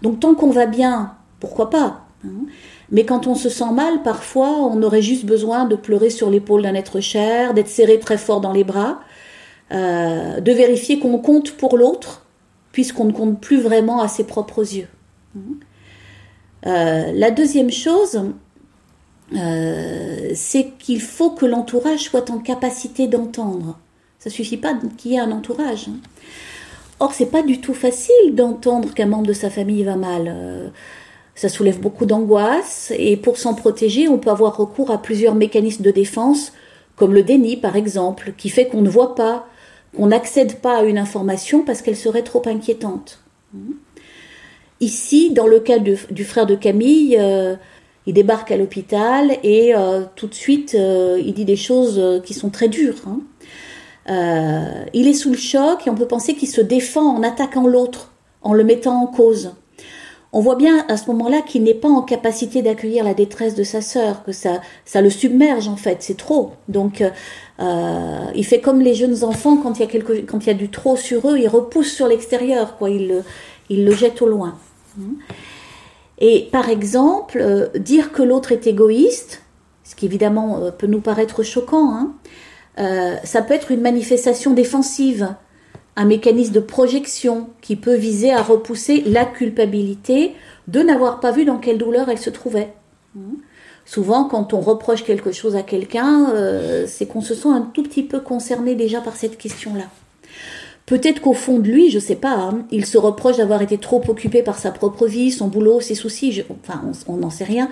[0.04, 2.46] Donc tant qu'on va bien, pourquoi pas hein.
[2.90, 6.62] Mais quand on se sent mal, parfois, on aurait juste besoin de pleurer sur l'épaule
[6.62, 9.02] d'un être cher, d'être serré très fort dans les bras,
[9.74, 12.27] euh, de vérifier qu'on compte pour l'autre,
[12.78, 14.88] puisqu'on ne compte plus vraiment à ses propres yeux.
[15.36, 15.56] Hein.
[16.68, 18.22] Euh, la deuxième chose,
[19.36, 23.80] euh, c'est qu'il faut que l'entourage soit en capacité d'entendre.
[24.20, 25.88] Ça suffit pas qu'il y ait un entourage.
[25.88, 25.98] Hein.
[27.00, 30.28] Or, c'est pas du tout facile d'entendre qu'un membre de sa famille va mal.
[30.28, 30.70] Euh,
[31.34, 35.84] ça soulève beaucoup d'angoisse et pour s'en protéger, on peut avoir recours à plusieurs mécanismes
[35.84, 36.54] de défense,
[36.96, 39.48] comme le déni par exemple, qui fait qu'on ne voit pas,
[39.98, 43.20] qu'on n'accède pas à une information parce qu'elle serait trop inquiétante.
[44.80, 47.56] Ici, dans le cas du, frère de Camille, euh,
[48.06, 52.34] il débarque à l'hôpital et euh, tout de suite, euh, il dit des choses qui
[52.34, 53.02] sont très dures.
[53.08, 53.20] Hein.
[54.94, 58.14] il est sous le choc et on peut penser qu'il se défend en attaquant l'autre,
[58.44, 59.52] en le mettant en cause.
[60.34, 63.64] On voit bien à ce moment-là qu'il n'est pas en capacité d'accueillir la détresse de
[63.64, 66.52] sa sœur, que ça, ça le submerge en fait, c'est trop.
[66.68, 67.04] Donc
[67.60, 70.70] il fait comme les jeunes enfants quand il y a quand il y a du
[70.70, 73.24] trop sur eux, il repousse sur l'extérieur, quoi, il le,
[73.70, 74.58] le jette au loin.
[76.20, 79.44] Et par exemple, euh, dire que l'autre est égoïste,
[79.84, 82.14] ce qui évidemment euh, peut nous paraître choquant, hein,
[82.80, 85.36] euh, ça peut être une manifestation défensive,
[85.98, 90.34] un mécanisme de projection qui peut viser à repousser la culpabilité
[90.70, 92.74] de n'avoir pas vu dans quelle douleur elle se trouvait.
[93.18, 93.36] Hein.
[93.86, 96.34] Souvent, quand on reproche quelque chose à quelqu'un,
[96.88, 99.86] c'est qu'on se sent un tout petit peu concerné déjà par cette question-là.
[100.88, 104.02] Peut-être qu'au fond de lui, je sais pas, hein, il se reproche d'avoir été trop
[104.08, 107.70] occupé par sa propre vie, son boulot, ses soucis, enfin on n'en sait rien,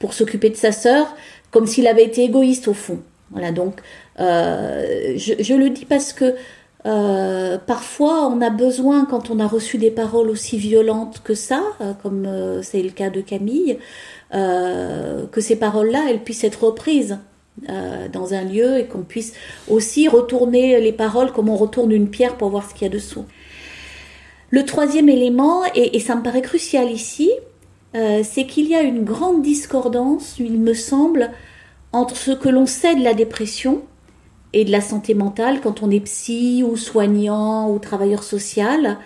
[0.00, 1.14] pour s'occuper de sa sœur,
[1.52, 2.98] comme s'il avait été égoïste au fond.
[3.30, 3.80] Voilà, donc
[4.18, 6.34] euh, je, le dis parce que
[6.86, 11.62] euh, parfois on a besoin, quand on a reçu des paroles aussi violentes que ça,
[11.80, 12.28] euh, comme
[12.62, 13.78] c'est le cas de Camille,
[14.32, 17.18] que ces paroles-là, elles puissent être reprises
[17.70, 19.32] euh, dans un lieu et qu'on puisse
[19.66, 22.92] aussi retourner les paroles comme on retourne une pierre pour voir ce qu'il y a
[22.92, 23.24] dessous.
[24.50, 27.30] Le troisième élément, et, ça me paraît crucial ici,
[27.94, 31.30] euh, c'est qu'il y a une grande discordance, il me semble,
[31.92, 33.80] entre ce que l'on sait de la dépression
[34.56, 38.96] et de la santé mentale quand on est psy ou soignant ou travailleur social,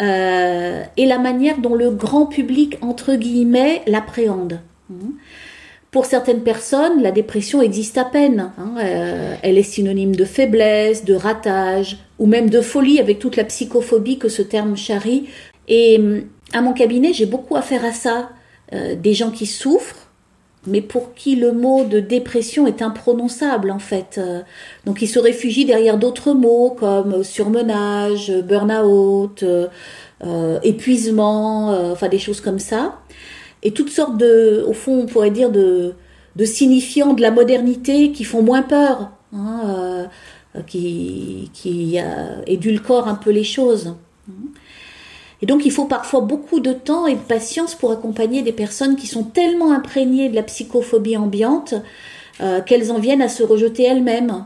[0.00, 4.60] euh, et la manière dont le grand public, entre guillemets, l'appréhende.
[5.90, 8.50] Pour certaines personnes, la dépression existe à peine.
[8.56, 8.74] Hein.
[8.78, 13.44] Euh, elle est synonyme de faiblesse, de ratage, ou même de folie avec toute la
[13.44, 15.28] psychophobie que ce terme charrie.
[15.66, 16.22] Et hum,
[16.54, 18.30] à mon cabinet, j'ai beaucoup affaire à ça.
[18.72, 20.07] Euh, des gens qui souffrent,
[20.68, 24.16] mais pour qui le mot de dépression est imprononçable en fait.
[24.18, 24.40] Euh,
[24.84, 29.44] donc ils se réfugient derrière d'autres mots comme surmenage, burn-out,
[30.62, 32.98] épuisement, enfin des choses comme ça
[33.62, 35.94] et toutes sortes de, au fond, on pourrait dire de,
[36.36, 39.60] de signifiants de la modernité qui font moins peur, hein,
[40.56, 43.94] euh, qui, qui euh, édulcorent un peu les choses.
[45.40, 48.96] Et donc il faut parfois beaucoup de temps et de patience pour accompagner des personnes
[48.96, 51.74] qui sont tellement imprégnées de la psychophobie ambiante
[52.40, 54.44] euh, qu'elles en viennent à se rejeter elles-mêmes,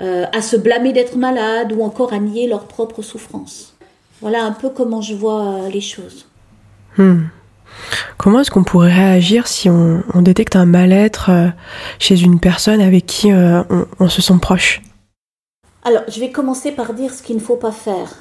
[0.00, 3.76] euh, à se blâmer d'être malades ou encore à nier leur propre souffrance.
[4.20, 6.26] Voilà un peu comment je vois les choses.
[6.96, 7.24] Hmm.
[8.16, 11.48] Comment est-ce qu'on pourrait réagir si on, détecte un mal-être euh,
[11.98, 13.62] chez une personne avec qui euh,
[13.98, 14.82] on, se sent proche?
[15.84, 18.14] Alors, je vais commencer par dire ce qu'il ne faut pas faire,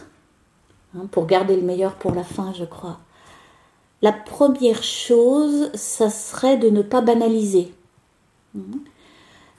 [0.96, 3.00] hein, pour garder le meilleur pour la fin, je crois.
[4.02, 7.74] La première chose, ça serait de ne pas banaliser.
[8.58, 8.80] Hein.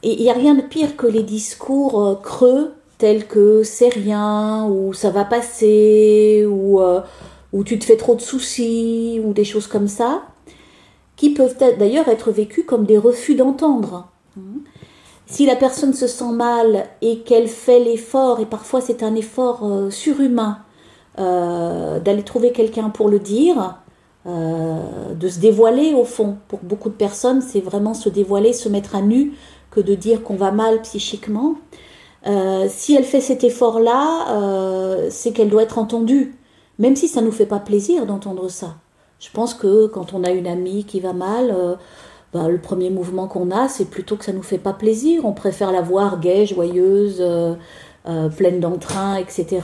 [0.03, 3.89] Et il n'y a rien de pire que les discours euh, creux tels que c'est
[3.89, 6.83] rien, ou ça va passer, ou,
[7.53, 10.23] ou tu te fais trop de soucis, ou des choses comme ça
[11.21, 14.09] qui peuvent d'ailleurs être vécus comme des refus d'entendre.
[15.27, 19.61] Si la personne se sent mal et qu'elle fait l'effort, et parfois c'est un effort
[19.63, 20.70] euh, surhumain, euh,
[21.21, 23.79] d'aller trouver quelqu'un pour le dire,
[24.27, 26.37] euh, de se dévoiler au fond.
[26.49, 29.35] Pour beaucoup de personnes, c'est vraiment se dévoiler, se mettre à nu,
[29.71, 31.55] que de dire qu'on va mal psychiquement.
[32.69, 36.35] si elle fait cet effort-là, c'est qu'elle doit être entendue,
[36.79, 38.77] même si ça ne nous fait pas plaisir d'entendre ça.
[39.21, 41.75] Je pense que quand on a une amie qui va mal, euh,
[42.33, 45.27] bah, le premier mouvement qu'on a, c'est plutôt que ça nous fait pas plaisir.
[45.27, 47.55] On préfère la voir gaie, joyeuse, euh,
[48.09, 49.61] euh, pleine d'entrain, etc.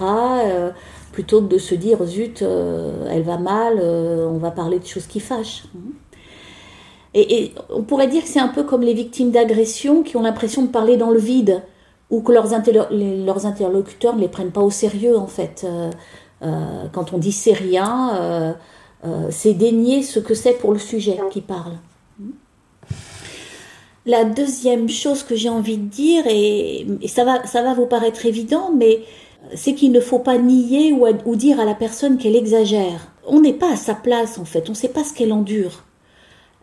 [1.17, 5.19] plutôt que de se dire zut, elle va mal, on va parler de choses qui
[5.19, 5.65] fâchent.
[7.15, 10.61] Et, on pourrait dire que c'est un peu comme les victimes d'agression qui ont l'impression
[10.61, 11.63] de parler dans le vide
[12.11, 15.67] ou que leurs, interlocuteurs ne les prennent pas au sérieux en fait.
[16.93, 18.55] quand on dit c'est rien,
[19.07, 21.73] euh, c'est dénier ce que c'est pour le sujet qui parle.
[24.05, 29.01] La deuxième chose que j'ai envie de dire, et, ça va vous paraître évident, mais
[29.55, 33.13] c'est qu'il ne faut pas nier ou, dire à la personne qu'elle exagère.
[33.27, 35.85] On n'est pas à sa place en fait, on ne sait pas ce qu'elle endure.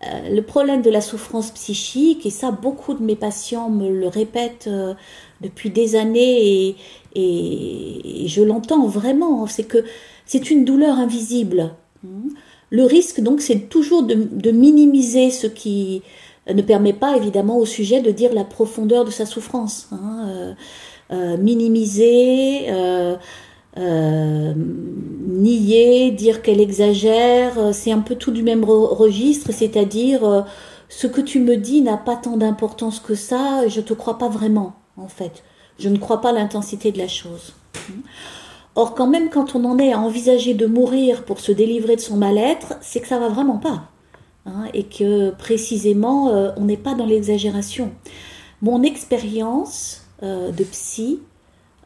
[0.05, 4.07] Euh, le problème de la souffrance psychique, et ça beaucoup de mes patients me le
[4.07, 4.93] répètent euh,
[5.41, 6.75] depuis des années,
[7.15, 9.83] et, je l'entends vraiment, c'est que
[10.25, 11.75] c'est une douleur invisible.
[12.71, 16.01] Le risque, donc, c'est toujours de, minimiser ce qui
[16.51, 19.89] ne permet pas, évidemment, au sujet de dire la profondeur de sa souffrance.
[19.91, 20.55] Hein.
[21.13, 29.51] Euh, euh, minimiser, euh, nier, dire qu'elle exagère, c'est un peu tout du même registre,
[29.51, 30.45] c'est-à-dire
[30.89, 34.17] ce que tu me dis n'a pas tant d'importance que ça, je ne te crois
[34.17, 35.43] pas vraiment, en fait.
[35.79, 37.53] Je ne crois pas l'intensité de la chose.
[38.75, 42.01] Or, quand même, quand on en est à envisager de mourir pour se délivrer de
[42.01, 43.89] son mal-être, c'est que ça va vraiment pas.
[44.45, 47.91] Hein, et que précisément, euh, on n'est pas dans l'exagération.
[48.61, 51.19] Mon expérience euh, de psy,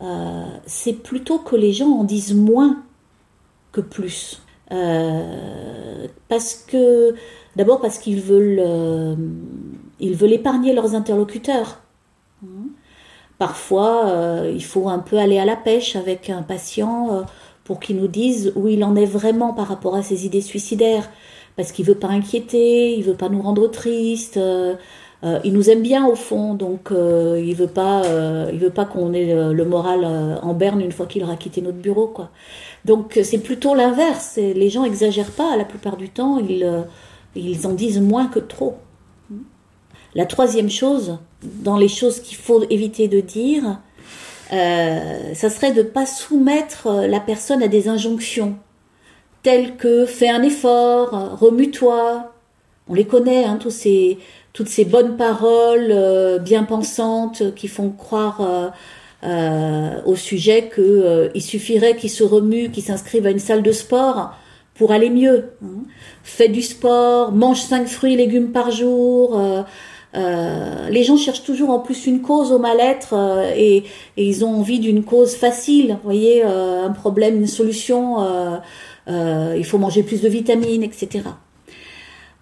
[0.02, 2.84] euh, c'est plutôt que les gens en disent moins
[3.72, 4.42] que plus.
[6.28, 7.16] parce que,
[7.56, 9.18] d'abord parce qu'ils veulent,
[10.00, 11.82] ils veulent épargner leurs interlocuteurs.
[12.44, 12.68] Hein?
[13.38, 17.22] Parfois, euh, il faut un peu aller à la pêche avec un patient euh,
[17.64, 21.10] pour qu'il nous dise où il en est vraiment par rapport à ses idées suicidaires,
[21.56, 24.40] parce qu'il veut pas inquiéter, il veut pas nous rendre tristes.
[25.24, 28.04] Euh, il nous aime bien au fond, donc il veut pas,
[28.52, 31.78] il veut pas qu'on ait le, moral en berne une fois qu'il aura quitté notre
[31.78, 32.30] bureau, quoi.
[32.86, 34.38] Donc c'est plutôt l'inverse.
[34.38, 36.86] Les gens exagèrent pas la plupart du temps, ils,
[37.36, 38.76] ils en disent moins que trop.
[40.14, 43.80] La troisième chose, dans les choses qu'il faut éviter de dire,
[44.54, 48.58] euh, ça serait de pas soumettre la personne à des injonctions
[49.44, 52.34] telles que fais un effort, remue-toi.
[52.90, 54.18] On les connaît, hein, tous ces,
[54.58, 58.74] toutes ces bonnes paroles euh, bien pensantes qui font croire
[59.24, 64.34] euh, au sujet qu'il suffirait qu'il se remue, qu'il s'inscrive à une salle de sport
[64.74, 65.52] pour aller mieux.
[65.64, 66.48] Hein.
[66.50, 69.66] Du sport, mange cinq fruits et légumes par jour.
[70.16, 73.84] Euh, les gens cherchent toujours en plus une cause au mal-être euh, et,
[74.16, 75.92] ils ont envie d'une cause facile.
[75.92, 78.18] Vous voyez, euh, un problème, une solution,
[79.08, 81.22] il faut manger plus de vitamines, etc.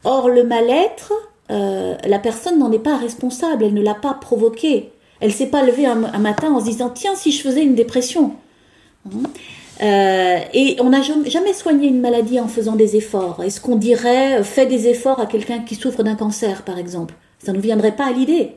[0.04, 1.14] Or, le mal-être,
[1.50, 4.92] la personne n'en est pas responsable, elle ne l'a pas provoqué.
[5.22, 8.34] Elle s'est pas levée un, matin en se disant tiens si je faisais une dépression.
[9.06, 9.24] Hein
[9.82, 13.44] et on n'a jamais soigné une maladie en faisant des efforts.
[13.44, 17.14] Est-ce qu'on dirait fais des efforts à quelqu'un qui souffre d'un cancer, par exemple?
[17.40, 18.54] Ça ne nous viendrait pas à l'idée.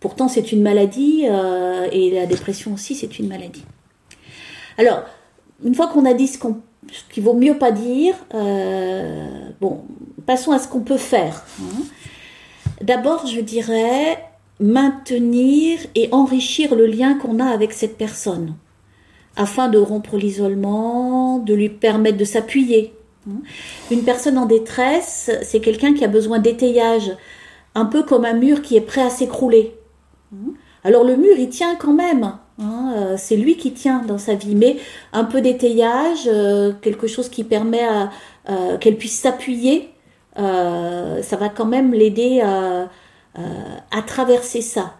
[0.00, 3.64] Pourtant, c'est une maladie euh, et la dépression aussi, c'est une maladie.
[4.78, 5.04] Alors,
[5.64, 6.38] une fois qu'on a dit ce
[7.10, 9.26] qu'il vaut mieux pas dire, euh,
[9.60, 9.80] bon,
[10.26, 11.44] passons à ce qu'on peut faire.
[11.60, 11.82] Hein.
[12.86, 14.16] D'abord, je dirais
[14.60, 18.54] maintenir et enrichir le lien qu'on a avec cette personne,
[19.34, 22.94] afin de rompre l'isolement, de lui permettre de s'appuyer.
[23.90, 27.10] Une personne en détresse, c'est quelqu'un qui a besoin d'étayage,
[27.74, 29.74] un peu comme un mur qui est prêt à s'écrouler.
[30.84, 32.34] Alors le mur, il tient quand même.
[32.60, 34.76] Hein, euh, c'est lui qui tient dans sa vie, mais
[35.12, 38.10] un peu d'étayage, euh, quelque chose qui permet à,
[38.78, 39.90] qu'elle puisse s'appuyer
[40.36, 42.88] ça va quand même l'aider à,
[43.34, 44.94] à, traverser ça.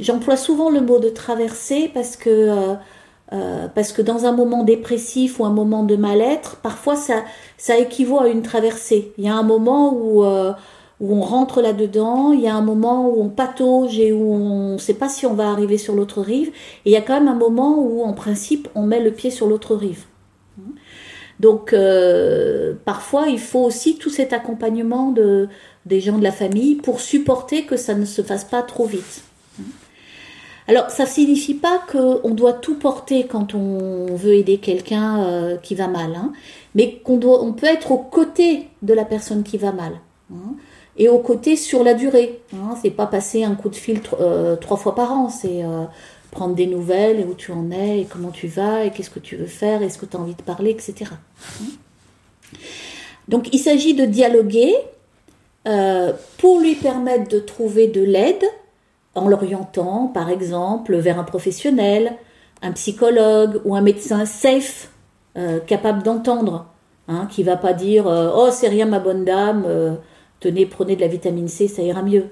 [0.00, 2.76] J'emploie souvent le mot de traverser parce que
[3.32, 7.24] euh, parce que dans un moment dépressif ou un moment de mal-être, parfois ça,
[7.56, 9.12] ça équivaut à une traversée.
[9.18, 10.52] Il y a un moment où, euh,
[11.00, 14.72] où on rentre là-dedans, il y a un moment où on patauge et où on
[14.74, 16.48] ne sait pas si on va arriver sur l'autre rive,
[16.84, 19.30] et il y a quand même un moment où en principe on met le pied
[19.30, 20.04] sur l'autre rive.
[21.40, 25.48] Donc euh, parfois il faut aussi tout cet accompagnement de,
[25.86, 29.22] des gens de la famille pour supporter que ça ne se fasse pas trop vite.
[30.66, 35.56] Alors, ça ne signifie pas qu'on doit tout porter quand on veut aider quelqu'un euh,
[35.58, 36.32] qui va mal, hein,
[36.74, 37.18] mais qu'on
[37.52, 39.92] peut être aux côtés de la personne qui va mal.
[40.32, 40.54] Hein,
[40.96, 42.40] et aux côtés sur la durée.
[42.54, 45.62] Hein, c'est pas passer un coup de fil euh, trois fois par an, c'est
[46.34, 49.20] prendre des nouvelles et où tu en es et comment tu vas et qu'est-ce que
[49.20, 51.10] tu veux faire, est-ce que tu as envie de parler, etc.
[53.28, 54.74] Donc il s'agit de dialoguer
[56.36, 58.44] pour lui permettre de trouver de l'aide
[59.14, 62.16] en l'orientant, par exemple, vers un professionnel,
[62.62, 64.90] un psychologue ou un médecin safe,
[65.36, 66.66] euh, capable d'entendre,
[67.08, 69.94] hein, qui va pas dire euh, oh c'est rien ma bonne dame, euh,
[70.40, 72.26] tenez prenez de la vitamine C ça ira mieux.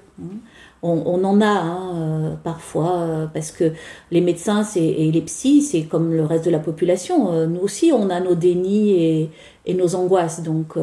[0.85, 3.73] On, en a hein, parfois parce que
[4.11, 7.47] les médecins et les psys c'est comme le reste de la population.
[7.47, 9.31] nous aussi on a nos dénis et,
[9.65, 10.75] et nos angoisses donc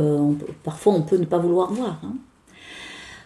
[0.64, 2.00] parfois on peut ne pas vouloir voir.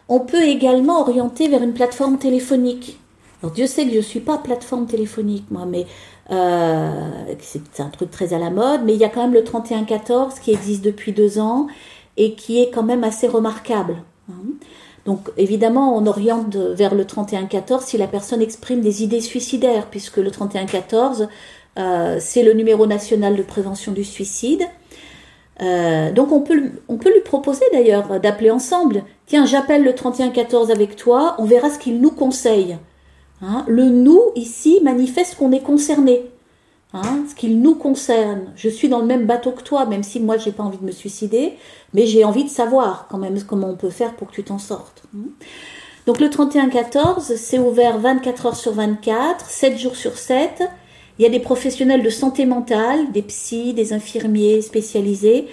[0.10, 3.00] On peut également orienter vers une plateforme téléphonique.
[3.42, 5.86] Alors Dieu sait que je ne suis pas plateforme téléphonique, moi, mais
[6.32, 9.44] euh, c'est un truc très à la mode, mais il y a quand même le
[9.44, 11.68] 3114 qui existe depuis deux ans
[12.16, 13.98] et qui est quand même assez remarquable.
[14.30, 14.54] Hein.
[15.06, 20.18] Donc évidemment, on oriente vers le 3114 si la personne exprime des idées suicidaires, puisque
[20.18, 21.28] le 3114,
[21.78, 24.64] euh, c'est le numéro national de prévention du suicide.
[25.62, 29.04] Euh, donc on peut, on peut lui proposer d'ailleurs d'appeler ensemble.
[29.26, 32.78] Tiens, j'appelle le 3114 avec toi, on verra ce qu'il nous conseille.
[33.42, 36.24] Hein, le nous ici manifeste qu'on est concerné.
[36.96, 38.52] Hein, ce qu'il nous concerne.
[38.56, 40.86] Je suis dans le même bateau que toi, même si moi j'ai pas envie de
[40.86, 41.54] me suicider,
[41.94, 44.60] mais j'ai envie de savoir quand même comment on peut faire pour que tu t'en
[44.60, 45.04] sortes.
[45.16, 45.30] Hein.
[46.06, 50.62] Donc le 3114, c'est ouvert 24 heures sur 24, 7 jours sur 7.
[51.18, 55.48] Il y a des professionnels de santé mentale, des psys, des infirmiers spécialisés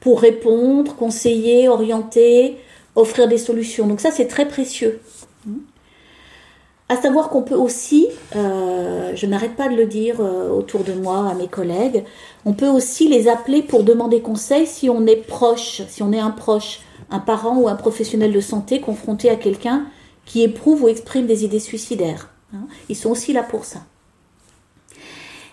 [0.00, 2.56] pour répondre, conseiller, orienter,
[2.94, 3.86] offrir des solutions.
[3.86, 5.00] Donc ça, c'est très précieux.
[6.88, 10.92] À savoir qu'on peut aussi, euh, je n'arrête pas de le dire euh, autour de
[10.92, 12.04] moi à mes collègues,
[12.44, 16.20] on peut aussi les appeler pour demander conseil si on est proche, si on est
[16.20, 19.86] un proche, un parent ou un professionnel de santé confronté à quelqu'un
[20.26, 22.30] qui éprouve ou exprime des idées suicidaires.
[22.54, 22.66] Hein.
[22.88, 23.80] Ils sont aussi là pour ça.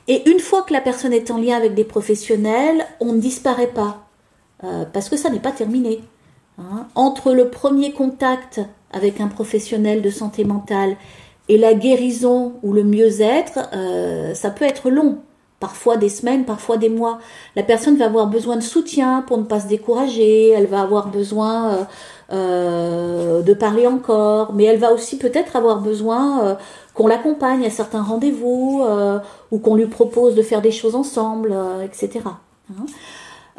[0.07, 3.67] Et une fois que la personne est en lien avec des professionnels, on ne disparaît
[3.67, 4.07] pas,
[4.63, 6.01] euh, parce que ça n'est pas terminé.
[6.59, 6.87] Hein.
[6.93, 8.61] Entre le premier contact
[8.93, 10.95] avec un professionnel de santé mentale
[11.49, 15.17] et la guérison ou le mieux-être, euh, ça peut être long,
[15.59, 17.19] parfois des semaines, parfois des mois.
[17.55, 21.09] La personne va avoir besoin de soutien pour ne pas se décourager, elle va avoir
[21.09, 21.87] besoin
[22.31, 26.57] euh, de parler encore, mais elle va aussi peut-être avoir besoin
[26.93, 29.19] qu'on l'accompagne à certains rendez-vous euh,
[29.51, 32.21] ou qu'on lui propose de faire des choses ensemble, euh, etc.
[32.25, 32.85] Hein.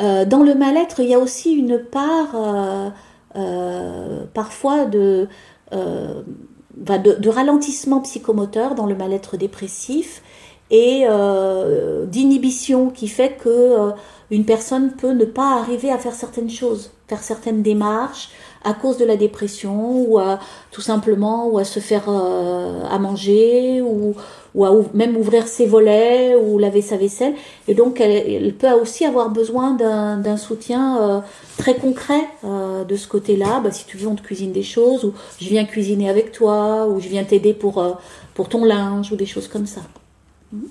[0.01, 2.35] Euh, dans le mal-être, il y a aussi une part
[4.33, 5.29] parfois de,
[5.73, 10.23] de, ralentissement psychomoteur dans le mal-être dépressif
[10.70, 11.05] et
[12.07, 13.92] d'inhibition qui fait que
[14.31, 18.31] une personne peut ne pas arriver à faire certaines choses, faire certaines démarches,
[18.64, 22.98] à cause de la dépression ou à, tout simplement ou à se faire euh, à
[22.98, 24.14] manger ou,
[24.55, 27.35] ou à même ouvrir ses volets ou laver sa vaisselle.
[27.68, 31.20] Et donc elle, peut aussi avoir besoin d'un soutien euh,
[31.59, 33.61] très concret euh, de ce côté-là.
[33.62, 36.87] Bah, si tu veux, on te cuisine des choses ou je viens cuisiner avec toi
[36.87, 37.98] ou je viens t'aider pour,
[38.35, 39.83] pour ton linge ou des choses comme ça.
[40.53, 40.66] Hmm.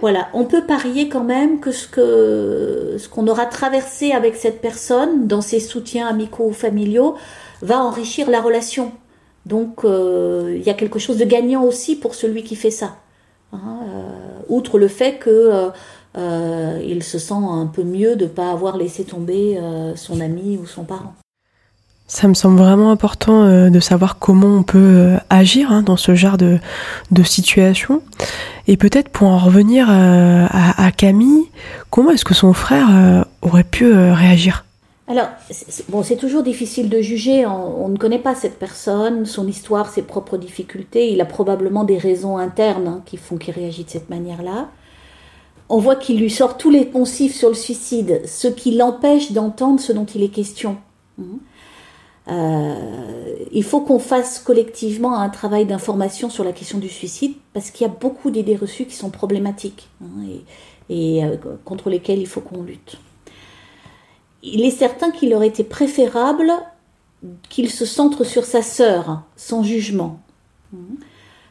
[0.00, 4.60] Voilà, on peut parier quand même que ce que ce qu'on aura traversé avec cette
[4.60, 7.16] personne dans ses soutiens amicaux ou familiaux
[7.62, 8.92] va enrichir la relation.
[9.46, 12.96] Donc euh, il y a quelque chose de gagnant aussi pour celui qui fait ça.
[13.52, 15.70] Hein, euh, outre le fait que
[16.16, 19.58] euh, il se sent un peu mieux de pas avoir laissé tomber
[19.96, 21.14] son ami ou son parent.
[22.10, 25.98] Ça me semble vraiment important euh, de savoir comment on peut euh, agir hein, dans
[25.98, 26.58] ce genre de,
[27.22, 28.00] situation.
[28.66, 31.44] Et peut-être pour en revenir euh, à, Camille,
[31.90, 32.88] comment est-ce que son frère
[33.42, 34.64] aurait pu réagir?
[35.06, 35.28] Alors,
[35.90, 37.44] bon, c'est toujours difficile de juger.
[37.44, 41.12] On, ne connaît pas cette personne, son histoire, ses propres difficultés.
[41.12, 44.68] Il a probablement des raisons internes hein, qui font qu'il réagit de cette manière-là.
[45.68, 49.80] On voit qu'il lui sort tous les poncifs sur le suicide, ce qui l'empêche d'entendre
[49.80, 50.78] ce dont il est question.
[51.18, 51.24] Mmh.
[52.30, 57.86] Il faut qu'on fasse collectivement un travail d'information sur la question du suicide parce qu'il
[57.86, 60.24] y a beaucoup d'idées reçues qui sont problématiques hein,
[60.90, 61.22] et,
[61.64, 62.98] contre lesquelles il faut qu'on lutte.
[64.42, 66.52] Il est certain qu'il aurait été préférable
[67.48, 70.20] qu'il se centre sur sa sœur, sans jugement.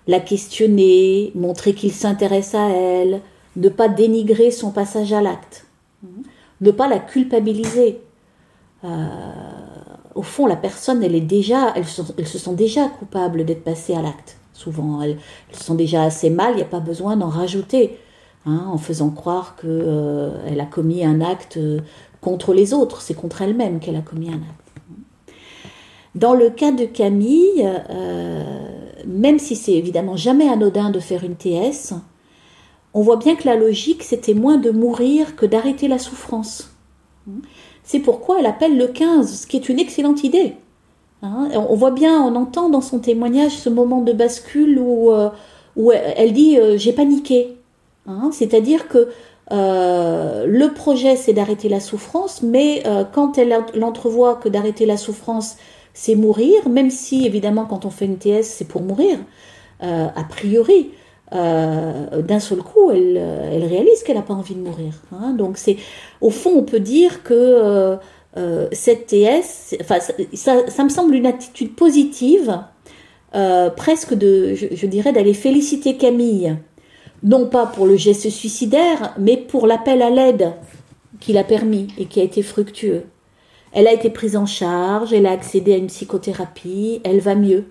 [0.07, 3.21] La questionner, montrer qu'il s'intéresse à elle,
[3.55, 5.65] ne pas dénigrer son passage à l'acte,
[6.61, 7.99] ne pas la culpabiliser.
[8.83, 9.07] Euh,
[10.17, 12.03] au fond, la personne, elle est déjà, elle se,
[12.37, 14.37] sent déjà coupable d'être passée à l'acte.
[14.51, 15.17] Souvent, elle,
[15.51, 17.99] se sent déjà assez mal, il n'y a pas besoin d'en rajouter,
[18.47, 21.59] hein, en faisant croire qu'elle euh, a commis un acte
[22.19, 25.35] contre les autres, c'est contre elle-même qu'elle a commis un acte.
[26.15, 28.43] Dans le cas de Camille, euh,
[29.05, 31.93] même si c'est évidemment jamais anodin de faire une TS,
[32.95, 36.71] on voit bien que la logique, c'était moins de mourir que d'arrêter la souffrance.
[37.87, 40.53] C'est pourquoi elle appelle le 15, ce qui est une excellente idée.
[41.23, 41.49] Hein.
[41.55, 45.29] on voit bien, on entend dans son témoignage ce moment de bascule où, euh,
[46.15, 47.57] elle dit euh, j'ai paniqué.
[48.05, 48.29] Hein.
[48.31, 49.09] C'est-à-dire que
[49.49, 52.83] le projet c'est d'arrêter la souffrance, mais
[53.13, 55.55] quand elle entrevoit que d'arrêter la souffrance
[55.93, 59.17] c'est mourir, même si évidemment quand on fait une TS c'est pour mourir,
[59.83, 60.91] euh, a priori,
[61.33, 64.93] euh, d'un seul coup, elle, elle réalise qu'elle n'a pas envie de mourir.
[65.11, 65.33] Hein.
[65.33, 65.77] Donc c'est,
[66.21, 67.97] au fond, on peut dire que
[68.37, 69.97] euh, cette TS, enfin,
[70.33, 72.59] ça, me semble une attitude positive,
[73.75, 76.57] presque de, je dirais, d'aller féliciter Camille,
[77.23, 80.53] non pas pour le geste suicidaire, mais pour l'appel à l'aide
[81.19, 83.03] qu'il a permis et qui a été fructueux.
[83.71, 87.65] Elle a été prise en charge, elle a accédé à une psychothérapie, elle va mieux.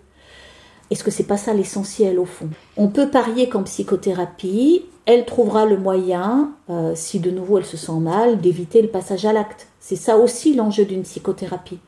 [0.91, 2.49] Est-ce que c'est pas ça l'essentiel au fond?
[2.77, 7.77] On peut parier qu'en psychothérapie, elle trouvera le moyen, euh, si de nouveau elle se
[7.77, 9.69] sent mal, d'éviter le passage à l'acte.
[9.81, 11.79] C'est ça aussi l'enjeu d'une psychothérapie.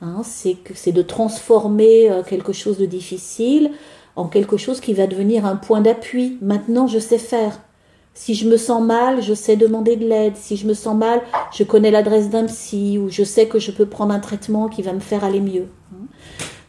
[0.00, 3.70] Hein, c'est de transformer euh, quelque chose de difficile
[4.16, 6.38] en quelque chose qui va devenir un point d'appui.
[6.42, 7.60] Maintenant, je sais faire.
[8.14, 10.36] Si je me sens mal, je sais demander de l'aide.
[10.36, 11.22] Si je me sens mal,
[11.52, 14.82] je connais l'adresse d'un psy ou je sais que je peux prendre un traitement qui
[14.82, 15.68] va me faire aller mieux.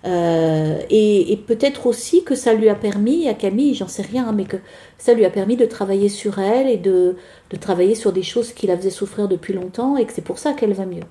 [0.05, 4.43] Euh, et, peut-être aussi que ça lui a permis, à Camille, j'en sais rien, mais
[4.45, 4.57] que
[4.97, 7.15] ça lui a permis de travailler sur elle et de,
[7.59, 10.53] travailler sur des choses qui la faisaient souffrir depuis longtemps et que c'est pour ça
[10.53, 11.03] qu'elle va mieux.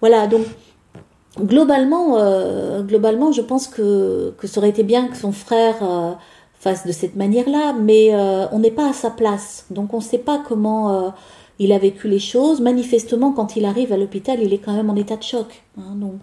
[0.00, 0.46] Voilà, donc
[1.38, 6.12] globalement, euh, globalement je pense que, ça aurait été bien que son frère euh,
[6.54, 8.14] face de cette manière-là, mais
[8.50, 9.66] on n'est pas à sa place.
[9.70, 11.14] Donc on ne sait pas comment
[11.60, 12.60] il a vécu les choses.
[12.60, 15.62] Manifestement, quand il arrive à l'hôpital, il est quand même en état de choc.
[15.78, 15.94] Hein.
[15.96, 16.22] donc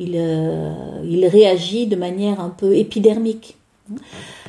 [0.00, 0.16] il,
[1.04, 3.56] il réagit de manière un peu épidermique.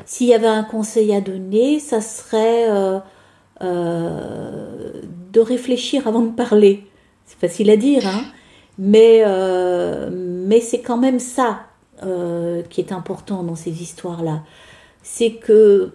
[0.05, 2.67] S'il y avait un conseil à donner, ça serait
[3.61, 6.83] de réfléchir avant de parler.
[7.25, 8.23] C'est facile à dire, hein
[8.79, 9.23] mais,
[10.11, 11.67] mais c'est quand même ça
[12.69, 14.41] qui est important dans ces histoires-là
[15.03, 15.91] c'est que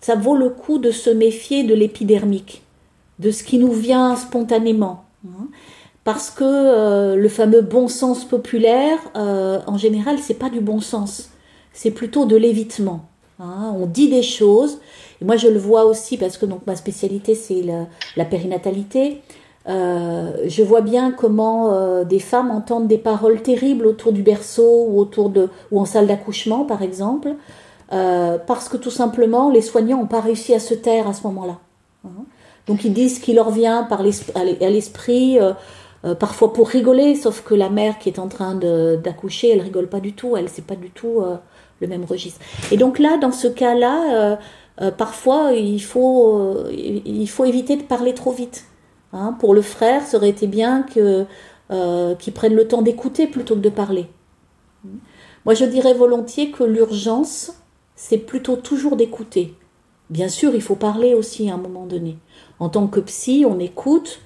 [0.00, 2.62] ça vaut le coup de se méfier de l'épidermique,
[3.18, 5.04] de ce qui nous vient spontanément.
[5.26, 5.48] Hein.
[6.04, 10.80] Parce que euh, le fameux bon sens populaire, euh, en général, c'est pas du bon
[10.80, 11.30] sens,
[11.72, 13.04] c'est plutôt de l'évitement.
[13.38, 13.74] Hein.
[13.78, 14.78] On dit des choses,
[15.20, 17.62] et moi je le vois aussi parce que donc ma spécialité c'est
[18.16, 19.20] la, périnatalité.
[19.68, 24.98] Euh, je vois bien comment des femmes entendent des paroles terribles autour du berceau ou
[24.98, 27.34] autour de ou en salle d'accouchement par exemple,
[27.90, 31.58] parce que tout simplement les soignants n'ont pas réussi à se taire à ce moment-là.
[32.06, 32.24] Hein.
[32.66, 35.38] Donc ils disent ce qui leur vient à l'esprit,
[36.04, 39.60] euh, euh, parfois pour rigoler, sauf que la mère qui est en train d'accoucher, elle
[39.60, 41.22] rigole pas du tout, elle c'est pas du tout
[41.80, 42.40] le même registre.
[42.70, 44.38] Et donc là, dans ce cas-là,
[44.96, 48.64] parfois il faut, il faut éviter de parler trop vite.
[49.12, 49.36] Hein.
[49.38, 51.26] Pour le frère, ça aurait été bien que
[52.18, 54.06] qu'il prenne le temps d'écouter plutôt que de parler.
[55.44, 57.52] Moi, je dirais volontiers que l'urgence,
[57.94, 59.54] c'est plutôt toujours d'écouter.
[60.10, 62.18] Bien sûr, il faut parler aussi à un moment donné.
[62.58, 64.20] En tant que psy, on écoute,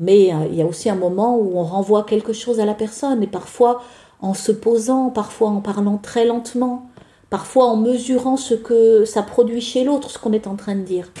[0.00, 2.74] mais euh, il y a aussi un moment où on renvoie quelque chose à la
[2.74, 3.82] personne, et parfois
[4.20, 6.88] en se posant, parfois en parlant très lentement,
[7.28, 10.82] parfois en mesurant ce que ça produit chez l'autre, ce qu'on est en train de
[10.82, 11.12] dire.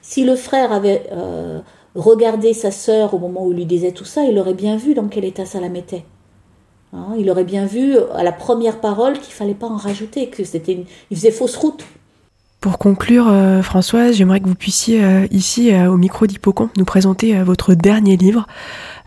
[0.00, 1.60] Si le frère avait euh,
[1.94, 4.94] regardé sa sœur au moment où il lui disait tout ça, il aurait bien vu
[4.94, 6.04] dans quel état ça la mettait.
[6.94, 10.44] Hein, il aurait bien vu à la première parole qu'il fallait pas en rajouter, que
[10.44, 11.84] c'était il faisait fausse route.
[12.60, 17.40] Pour conclure, euh, Françoise, j'aimerais que vous puissiez euh, ici au micro d'Hippocampe nous présenter
[17.42, 18.46] votre dernier livre,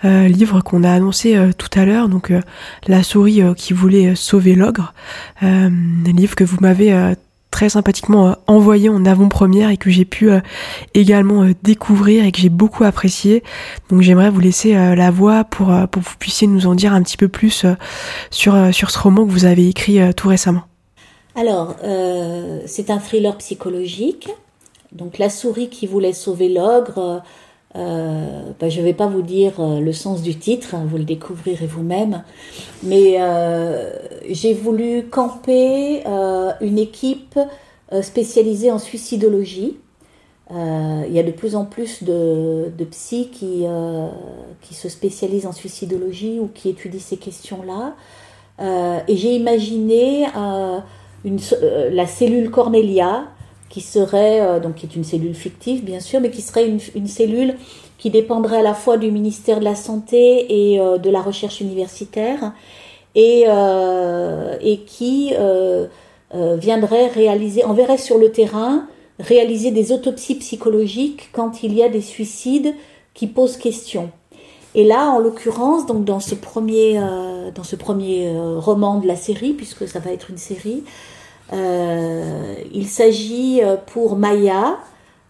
[0.03, 2.33] livre qu'on a annoncé tout à l'heure, donc
[2.87, 4.93] La souris qui voulait sauver l'ogre,
[5.41, 7.13] livre que vous m'avez
[7.51, 10.31] très sympathiquement envoyé en avant-première et que j'ai pu
[10.95, 13.43] également découvrir et que j'ai beaucoup apprécié.
[13.89, 17.03] Donc j'aimerais vous laisser la voix pour, pour que vous puissiez nous en dire un
[17.03, 17.65] petit peu plus
[18.31, 20.70] sur, sur ce roman que vous avez écrit tout récemment.
[21.35, 21.75] Alors,
[22.65, 24.29] c'est un thriller psychologique.
[24.91, 27.23] Donc la souris qui voulait sauver l'ogre
[27.75, 30.97] euh, bah, je ne vais pas vous dire euh, le sens du titre, hein, vous
[30.97, 32.23] le découvrirez vous-même,
[32.83, 33.93] mais euh,
[34.29, 36.03] j'ai voulu camper
[36.61, 37.39] une équipe
[38.01, 39.77] spécialisée en suicidologie.
[40.49, 43.65] il y a de plus en plus de, psy qui
[44.75, 47.95] se spécialisent en suicidologie ou qui étudient ces questions-là.
[49.07, 50.25] et j'ai imaginé
[51.23, 51.39] une,
[51.91, 53.25] la cellule Cornelia,
[53.71, 57.07] qui serait, euh, donc qui est une cellule fictive bien sûr, mais qui serait une,
[57.07, 57.55] cellule
[57.97, 61.61] qui dépendrait à la fois du ministère de la Santé et euh, de la recherche
[61.61, 62.51] universitaire,
[63.15, 65.33] et, euh, et qui
[66.33, 68.87] viendrait réaliser, enverrait sur le terrain,
[69.19, 72.73] réaliser des autopsies psychologiques quand il y a des suicides
[73.13, 74.11] qui posent question.
[74.73, 76.97] Et là, en l'occurrence, donc dans ce premier,
[77.53, 80.83] dans ce premier roman de la série, puisque ça va être une série,
[81.53, 84.79] euh, il s'agit euh, pour Maya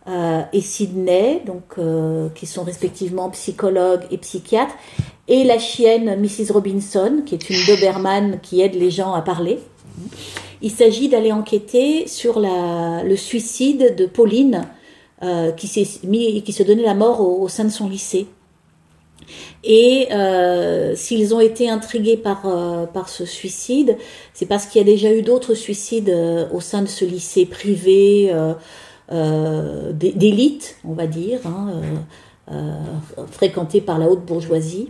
[0.08, 1.80] euh, et Sydney, donc,
[2.36, 4.76] qui sont respectivement psychologues et psychiatres,
[5.28, 6.52] et la chienne Mrs.
[6.54, 9.60] Robinson, qui est une Doberman qui aide les gens à parler.
[10.62, 14.68] Il s'agit d'aller enquêter sur la, le suicide de Pauline,
[15.56, 18.26] qui, s'est mis, qui se donnait la mort au sein de son lycée.
[19.64, 23.98] Et euh, s'ils ont été intrigués par, euh, par ce suicide,
[24.34, 27.46] c'est parce qu'il y a déjà eu d'autres suicides euh, au sein de ce lycée
[27.46, 28.34] privé
[29.10, 31.74] d'élite, on va dire, hein,
[33.30, 34.90] fréquenté par la haute bourgeoisie.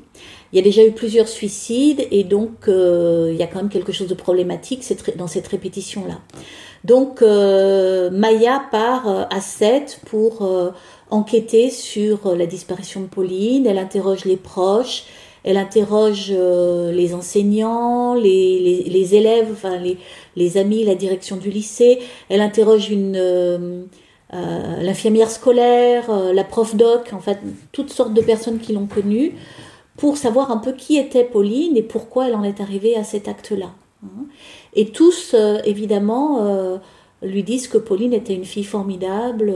[0.54, 3.92] Il y a déjà eu plusieurs suicides et donc il y a quand même quelque
[3.92, 4.86] chose de problématique
[5.18, 6.20] dans cette répétition-là.
[6.84, 10.48] Donc Maya part à 7 pour
[11.12, 15.04] enquêter sur euh, la disparition de Pauline, elle interroge les proches,
[15.44, 19.78] elle interroge euh, les enseignants, les, élèves, enfin
[20.36, 22.00] les, amis, la direction du lycée,
[22.30, 23.84] elle interroge une euh,
[24.82, 27.40] l'infirmière scolaire, la prof doc, en fait
[27.74, 29.34] toutes sortes de personnes qui l'ont connue
[29.98, 33.28] pour savoir un peu qui était Pauline et pourquoi elle en est arrivée à cet
[33.28, 33.72] acte-là.
[34.74, 35.36] Et tous,
[35.66, 36.80] évidemment,
[37.22, 39.54] lui disent que Pauline était une fille formidable,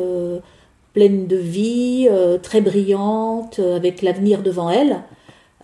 [0.96, 5.02] pleine de vie, euh, très brillante, euh, avec l'avenir devant elle,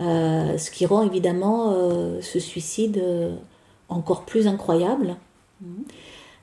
[0.01, 1.73] euh, ce qui rend évidemment
[2.21, 3.01] ce suicide
[3.87, 5.15] encore plus incroyable.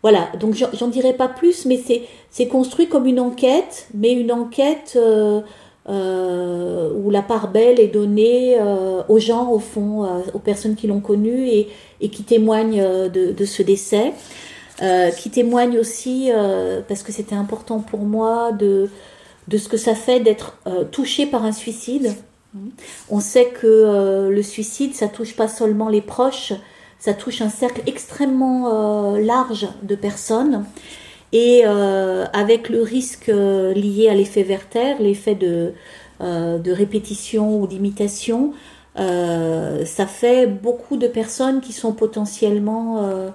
[0.02, 1.80] Voilà, donc j'en dirai pas plus, mais
[2.30, 4.96] c'est construit comme une enquête, mais une enquête
[5.86, 8.58] où la part belle est donnée
[9.08, 11.68] aux gens, au fond, aux personnes qui l'ont connu et,
[12.08, 14.12] qui témoignent de ce décès.
[14.80, 18.88] Euh, qui témoigne aussi, euh, parce que c'était important pour moi, de,
[19.48, 22.14] de ce que ça fait d'être euh, touché par un suicide.
[23.10, 26.54] On sait que le suicide, ça touche pas seulement les proches,
[26.98, 30.64] ça touche un cercle extrêmement large de personnes.
[31.32, 35.74] Et avec le risque lié à l'effet Werther, l'effet de,
[36.20, 38.54] de répétition ou d'imitation,
[38.96, 43.30] ça fait beaucoup de personnes qui sont potentiellement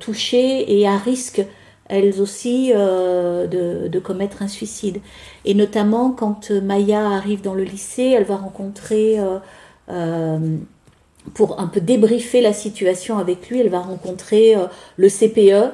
[0.00, 1.44] touchées et à risque
[1.92, 5.00] elles aussi euh, de, commettre un suicide.
[5.44, 9.20] Et notamment quand Maya arrive dans le lycée, elle va rencontrer,
[9.90, 10.48] euh,
[11.34, 14.56] pour un peu débriefer la situation avec lui, elle va rencontrer
[14.96, 15.72] le CPE,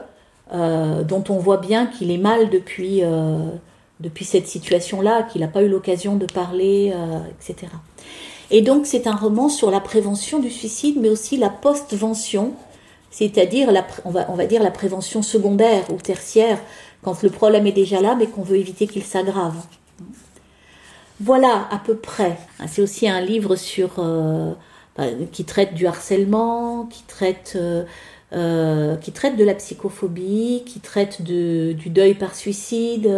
[0.52, 3.02] dont on voit bien qu'il est mal depuis,
[4.00, 6.92] depuis cette situation-là, qu'il n'a pas eu l'occasion de parler,
[7.40, 7.68] etc.
[8.50, 12.52] Et donc c'est un roman sur la prévention du suicide, mais aussi la postvention,
[13.10, 13.68] c'est-à-dire
[14.04, 16.58] on va, on va dire la prévention secondaire ou tertiaire,
[17.02, 19.56] quand le problème est déjà là, mais qu'on veut éviter qu'il s'aggrave.
[21.20, 22.38] Voilà à peu près.
[22.68, 24.52] C'est aussi un livre sur euh,
[24.96, 27.84] bah, qui traite du harcèlement, qui traite euh,
[28.34, 33.10] euh, qui traite de la psychophobie, qui traite de, du deuil par suicide,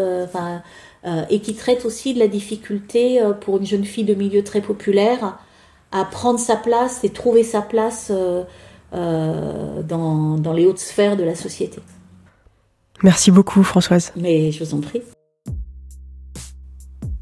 [1.30, 5.38] et qui traite aussi de la difficulté pour une jeune fille de milieu très populaire
[5.92, 8.12] à prendre sa place et trouver sa place
[8.92, 11.80] euh, dans, dans les hautes sphères de la société.
[13.02, 14.12] Merci beaucoup Françoise.
[14.16, 15.02] Mais je vous en prie.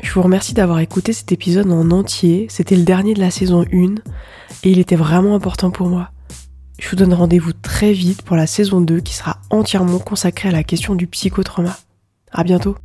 [0.03, 2.47] Je vous remercie d'avoir écouté cet épisode en entier.
[2.49, 3.97] C'était le dernier de la saison 1
[4.65, 6.11] et il était vraiment important pour moi.
[6.79, 10.53] Je vous donne rendez-vous très vite pour la saison 2 qui sera entièrement consacrée à
[10.53, 11.77] la question du psychotrauma.
[12.31, 12.77] À bientôt.